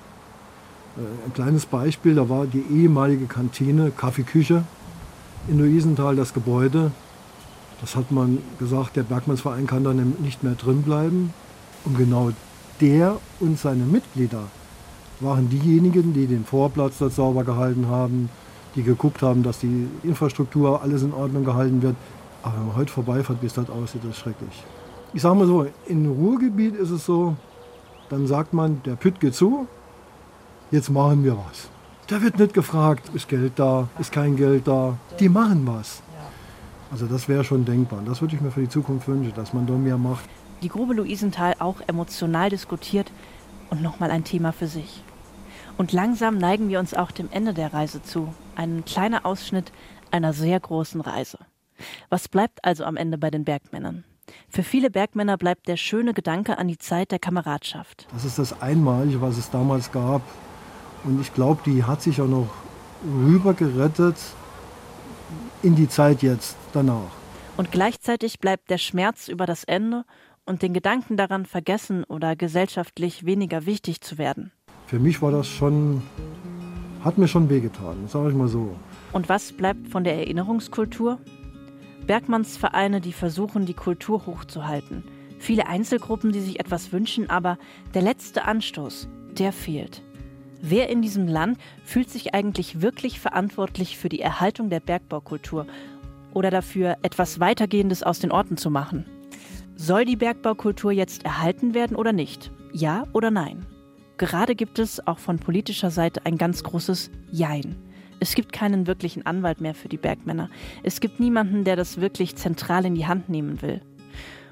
Äh, 0.96 1.26
ein 1.26 1.32
kleines 1.34 1.66
Beispiel, 1.66 2.14
da 2.14 2.28
war 2.28 2.46
die 2.46 2.64
ehemalige 2.70 3.26
Kantine, 3.26 3.90
Kaffeeküche 3.90 4.64
in 5.48 5.58
Luisenthal, 5.58 6.16
das 6.16 6.34
Gebäude. 6.34 6.90
Das 7.80 7.94
hat 7.94 8.10
man 8.10 8.38
gesagt, 8.58 8.96
der 8.96 9.02
Bergmannsverein 9.02 9.66
kann 9.66 9.84
da 9.84 9.92
nicht 9.92 10.42
mehr 10.42 10.54
drin 10.54 10.82
bleiben. 10.82 11.32
Und 11.84 11.98
genau 11.98 12.30
der 12.80 13.18
und 13.40 13.58
seine 13.58 13.84
Mitglieder 13.84 14.44
waren 15.20 15.48
diejenigen, 15.48 16.12
die 16.12 16.26
den 16.26 16.44
Vorplatz 16.44 16.98
dort 16.98 17.12
sauber 17.12 17.44
gehalten 17.44 17.88
haben, 17.88 18.28
die 18.74 18.82
geguckt 18.82 19.22
haben, 19.22 19.42
dass 19.42 19.60
die 19.60 19.88
Infrastruktur 20.02 20.82
alles 20.82 21.02
in 21.02 21.12
Ordnung 21.12 21.44
gehalten 21.44 21.82
wird. 21.82 21.96
Aber 22.42 22.56
wenn 22.56 22.66
man 22.68 22.76
heute 22.76 22.92
vorbeifährt, 22.92 23.42
wie 23.42 23.46
es 23.46 23.54
dort 23.54 23.70
aussieht, 23.70 24.02
das 24.04 24.12
ist 24.12 24.18
schrecklich. 24.18 24.64
Ich 25.14 25.22
sage 25.22 25.36
mal 25.36 25.46
so, 25.46 25.66
im 25.86 26.10
Ruhrgebiet 26.10 26.74
ist 26.76 26.90
es 26.90 27.06
so, 27.06 27.36
dann 28.08 28.26
sagt 28.26 28.52
man, 28.52 28.82
der 28.84 28.96
Pütt 28.96 29.20
geht 29.20 29.34
zu, 29.34 29.66
jetzt 30.70 30.90
machen 30.90 31.24
wir 31.24 31.36
was. 31.36 31.68
Da 32.08 32.22
wird 32.22 32.38
nicht 32.38 32.54
gefragt, 32.54 33.10
ist 33.14 33.28
Geld 33.28 33.52
da, 33.56 33.88
ist 33.98 34.12
kein 34.12 34.36
Geld 34.36 34.68
da. 34.68 34.96
Die 35.18 35.28
machen 35.28 35.66
was. 35.66 36.02
Also 36.90 37.06
das 37.06 37.28
wäre 37.28 37.42
schon 37.42 37.64
denkbar. 37.64 38.00
Das 38.06 38.20
würde 38.20 38.36
ich 38.36 38.40
mir 38.40 38.50
für 38.50 38.60
die 38.60 38.68
Zukunft 38.68 39.08
wünschen, 39.08 39.34
dass 39.34 39.52
man 39.52 39.66
da 39.66 39.74
mehr 39.74 39.98
macht. 39.98 40.24
Die 40.62 40.68
Grube 40.68 40.94
Luisenthal 40.94 41.54
auch 41.58 41.76
emotional 41.86 42.48
diskutiert 42.48 43.10
und 43.70 43.82
nochmal 43.82 44.10
ein 44.10 44.24
Thema 44.24 44.52
für 44.52 44.68
sich. 44.68 45.02
Und 45.76 45.92
langsam 45.92 46.38
neigen 46.38 46.68
wir 46.68 46.78
uns 46.78 46.94
auch 46.94 47.10
dem 47.10 47.28
Ende 47.30 47.52
der 47.52 47.74
Reise 47.74 48.02
zu. 48.02 48.32
Ein 48.54 48.84
kleiner 48.84 49.26
Ausschnitt 49.26 49.72
einer 50.10 50.32
sehr 50.32 50.58
großen 50.58 51.00
Reise. 51.00 51.38
Was 52.08 52.28
bleibt 52.28 52.64
also 52.64 52.84
am 52.84 52.96
Ende 52.96 53.18
bei 53.18 53.30
den 53.30 53.44
Bergmännern? 53.44 54.04
Für 54.48 54.62
viele 54.62 54.90
Bergmänner 54.90 55.36
bleibt 55.36 55.68
der 55.68 55.76
schöne 55.76 56.14
Gedanke 56.14 56.58
an 56.58 56.68
die 56.68 56.78
Zeit 56.78 57.10
der 57.10 57.18
Kameradschaft. 57.18 58.06
Das 58.12 58.24
ist 58.24 58.38
das 58.38 58.60
Einmalige, 58.62 59.20
was 59.20 59.36
es 59.36 59.50
damals 59.50 59.92
gab. 59.92 60.22
Und 61.06 61.20
ich 61.20 61.32
glaube, 61.32 61.60
die 61.64 61.84
hat 61.84 62.02
sich 62.02 62.20
auch 62.20 62.26
noch 62.26 62.48
rübergerettet 63.04 64.16
in 65.62 65.76
die 65.76 65.88
Zeit 65.88 66.22
jetzt 66.22 66.56
danach. 66.72 67.12
Und 67.56 67.70
gleichzeitig 67.70 68.40
bleibt 68.40 68.70
der 68.70 68.78
Schmerz 68.78 69.28
über 69.28 69.46
das 69.46 69.64
Ende 69.64 70.04
und 70.44 70.62
den 70.62 70.74
Gedanken 70.74 71.16
daran 71.16 71.46
vergessen 71.46 72.04
oder 72.04 72.36
gesellschaftlich 72.36 73.24
weniger 73.24 73.66
wichtig 73.66 74.00
zu 74.00 74.18
werden. 74.18 74.50
Für 74.86 74.98
mich 74.98 75.22
war 75.22 75.30
das 75.30 75.48
schon, 75.48 76.02
hat 77.02 77.18
mir 77.18 77.28
schon 77.28 77.48
wehgetan, 77.48 78.08
sage 78.08 78.30
ich 78.30 78.34
mal 78.34 78.48
so. 78.48 78.76
Und 79.12 79.28
was 79.28 79.52
bleibt 79.52 79.88
von 79.88 80.04
der 80.04 80.16
Erinnerungskultur? 80.16 81.18
Bergmannsvereine, 82.06 83.00
die 83.00 83.12
versuchen, 83.12 83.64
die 83.64 83.74
Kultur 83.74 84.26
hochzuhalten. 84.26 85.04
Viele 85.38 85.66
Einzelgruppen, 85.66 86.32
die 86.32 86.40
sich 86.40 86.60
etwas 86.60 86.92
wünschen, 86.92 87.30
aber 87.30 87.58
der 87.94 88.02
letzte 88.02 88.44
Anstoß, 88.44 89.08
der 89.38 89.52
fehlt. 89.52 90.02
Wer 90.62 90.88
in 90.88 91.02
diesem 91.02 91.28
Land 91.28 91.58
fühlt 91.84 92.10
sich 92.10 92.34
eigentlich 92.34 92.80
wirklich 92.80 93.20
verantwortlich 93.20 93.98
für 93.98 94.08
die 94.08 94.20
Erhaltung 94.20 94.70
der 94.70 94.80
Bergbaukultur 94.80 95.66
oder 96.32 96.50
dafür, 96.50 96.96
etwas 97.02 97.40
Weitergehendes 97.40 98.02
aus 98.02 98.18
den 98.18 98.32
Orten 98.32 98.56
zu 98.56 98.70
machen? 98.70 99.06
Soll 99.76 100.04
die 100.04 100.16
Bergbaukultur 100.16 100.92
jetzt 100.92 101.24
erhalten 101.24 101.74
werden 101.74 101.96
oder 101.96 102.12
nicht? 102.12 102.50
Ja 102.72 103.04
oder 103.12 103.30
nein? 103.30 103.66
Gerade 104.16 104.54
gibt 104.54 104.78
es 104.78 105.06
auch 105.06 105.18
von 105.18 105.38
politischer 105.38 105.90
Seite 105.90 106.24
ein 106.24 106.38
ganz 106.38 106.62
großes 106.62 107.10
Jein. 107.30 107.76
Es 108.18 108.34
gibt 108.34 108.52
keinen 108.52 108.86
wirklichen 108.86 109.26
Anwalt 109.26 109.60
mehr 109.60 109.74
für 109.74 109.88
die 109.88 109.98
Bergmänner. 109.98 110.48
Es 110.82 111.00
gibt 111.00 111.20
niemanden, 111.20 111.64
der 111.64 111.76
das 111.76 112.00
wirklich 112.00 112.36
zentral 112.36 112.86
in 112.86 112.94
die 112.94 113.06
Hand 113.06 113.28
nehmen 113.28 113.60
will. 113.60 113.82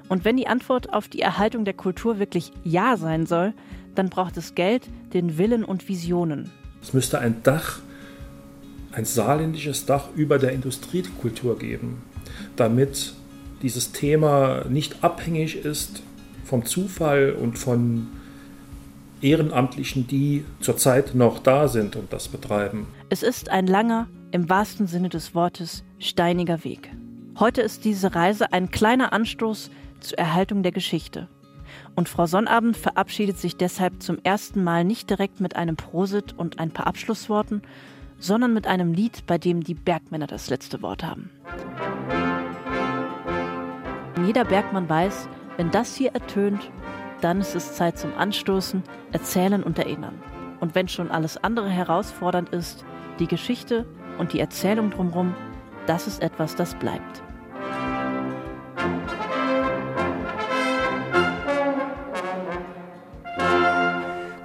Und 0.07 0.23
wenn 0.23 0.37
die 0.37 0.47
Antwort 0.47 0.93
auf 0.93 1.07
die 1.07 1.21
Erhaltung 1.21 1.65
der 1.65 1.73
Kultur 1.73 2.19
wirklich 2.19 2.51
Ja 2.63 2.95
sein 2.95 3.25
soll, 3.25 3.55
dann 3.95 4.09
braucht 4.09 4.37
es 4.37 4.55
Geld, 4.55 4.83
den 5.13 5.37
Willen 5.37 5.63
und 5.63 5.87
Visionen. 5.87 6.51
Es 6.81 6.93
müsste 6.93 7.19
ein 7.19 7.41
Dach, 7.43 7.79
ein 8.91 9.05
saarländisches 9.05 9.85
Dach 9.85 10.09
über 10.15 10.37
der 10.37 10.51
Industriekultur 10.51 11.57
geben, 11.57 12.03
damit 12.55 13.13
dieses 13.61 13.91
Thema 13.91 14.65
nicht 14.69 15.03
abhängig 15.03 15.65
ist 15.65 16.03
vom 16.43 16.65
Zufall 16.65 17.31
und 17.31 17.57
von 17.57 18.07
Ehrenamtlichen, 19.21 20.07
die 20.07 20.45
zurzeit 20.59 21.15
noch 21.15 21.39
da 21.39 21.67
sind 21.67 21.95
und 21.95 22.13
das 22.13 22.27
betreiben. 22.27 22.87
Es 23.09 23.23
ist 23.23 23.49
ein 23.49 23.67
langer, 23.67 24.07
im 24.31 24.49
wahrsten 24.49 24.87
Sinne 24.87 25.09
des 25.09 25.33
Wortes, 25.33 25.83
steiniger 25.99 26.63
Weg. 26.63 26.91
Heute 27.39 27.61
ist 27.61 27.85
diese 27.85 28.13
Reise 28.15 28.53
ein 28.53 28.69
kleiner 28.71 29.13
Anstoß 29.13 29.71
zur 29.99 30.17
Erhaltung 30.17 30.61
der 30.61 30.71
Geschichte. 30.71 31.27
Und 31.95 32.09
Frau 32.09 32.25
Sonnabend 32.25 32.75
verabschiedet 32.75 33.37
sich 33.37 33.55
deshalb 33.55 34.03
zum 34.03 34.17
ersten 34.23 34.63
Mal 34.63 34.83
nicht 34.83 35.09
direkt 35.09 35.39
mit 35.39 35.55
einem 35.55 35.77
Prosit 35.77 36.37
und 36.37 36.59
ein 36.59 36.71
paar 36.71 36.87
Abschlussworten, 36.87 37.61
sondern 38.19 38.53
mit 38.53 38.67
einem 38.67 38.93
Lied, 38.93 39.25
bei 39.25 39.37
dem 39.37 39.63
die 39.63 39.73
Bergmänner 39.73 40.27
das 40.27 40.49
letzte 40.49 40.81
Wort 40.81 41.03
haben. 41.03 41.29
Jeder 44.25 44.45
Bergmann 44.45 44.89
weiß, 44.89 45.29
wenn 45.57 45.71
das 45.71 45.95
hier 45.95 46.13
ertönt, 46.13 46.69
dann 47.21 47.39
ist 47.39 47.55
es 47.55 47.75
Zeit 47.75 47.97
zum 47.97 48.13
Anstoßen, 48.17 48.83
Erzählen 49.11 49.63
und 49.63 49.79
Erinnern. 49.79 50.21
Und 50.59 50.75
wenn 50.75 50.87
schon 50.87 51.11
alles 51.11 51.37
andere 51.37 51.69
herausfordernd 51.69 52.49
ist, 52.49 52.83
die 53.19 53.27
Geschichte 53.27 53.85
und 54.17 54.33
die 54.33 54.39
Erzählung 54.39 54.89
drumherum, 54.91 55.33
das 55.85 56.07
ist 56.07 56.21
etwas, 56.21 56.55
das 56.55 56.75
bleibt. 56.75 57.24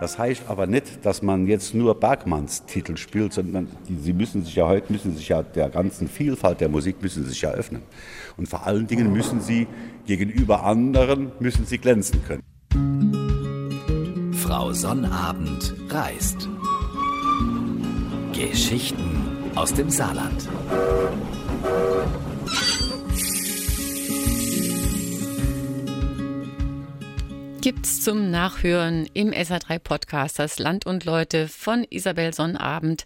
Das 0.01 0.19
heißt 0.19 0.45
aber 0.49 0.67
nicht, 0.67 1.05
dass 1.05 1.21
man 1.21 1.47
jetzt 1.47 1.75
nur 1.75 1.95
Bergmannstitel 1.95 2.97
spielt, 2.97 3.35
sondern 3.35 3.69
die, 3.87 3.97
sie 3.97 4.15
müssen 4.15 4.43
sich 4.45 4.55
ja 4.55 4.67
heute 4.67 4.91
müssen 4.91 5.15
sich 5.15 5.29
ja 5.29 5.43
der 5.43 5.69
ganzen 5.69 6.09
Vielfalt 6.09 6.63
der 6.63 6.71
Musik 6.71 7.03
müssen 7.03 7.27
sich 7.27 7.43
ja 7.43 7.51
öffnen. 7.51 7.83
Und 8.39 8.49
vor 8.49 8.67
allen 8.67 8.87
Dingen 8.87 9.13
müssen 9.13 9.43
sie 9.43 9.67
gegenüber 10.07 10.65
anderen 10.65 11.33
müssen 11.39 11.67
sie 11.67 11.77
glänzen 11.77 12.23
können. 12.25 12.43
Frau 14.33 14.73
Sonnabend 14.73 15.75
reist. 15.91 16.49
Geschichten 18.33 19.29
aus 19.55 19.75
dem 19.75 19.91
Saarland. 19.91 20.49
Gibt's 27.63 28.01
zum 28.01 28.31
Nachhören 28.31 29.07
im 29.13 29.33
SA3 29.33 29.79
Podcast 29.81 30.39
das 30.39 30.59
Land 30.59 30.87
und 30.87 31.05
Leute 31.05 31.47
von 31.47 31.85
Isabel 31.91 32.33
Sonnabend 32.33 32.99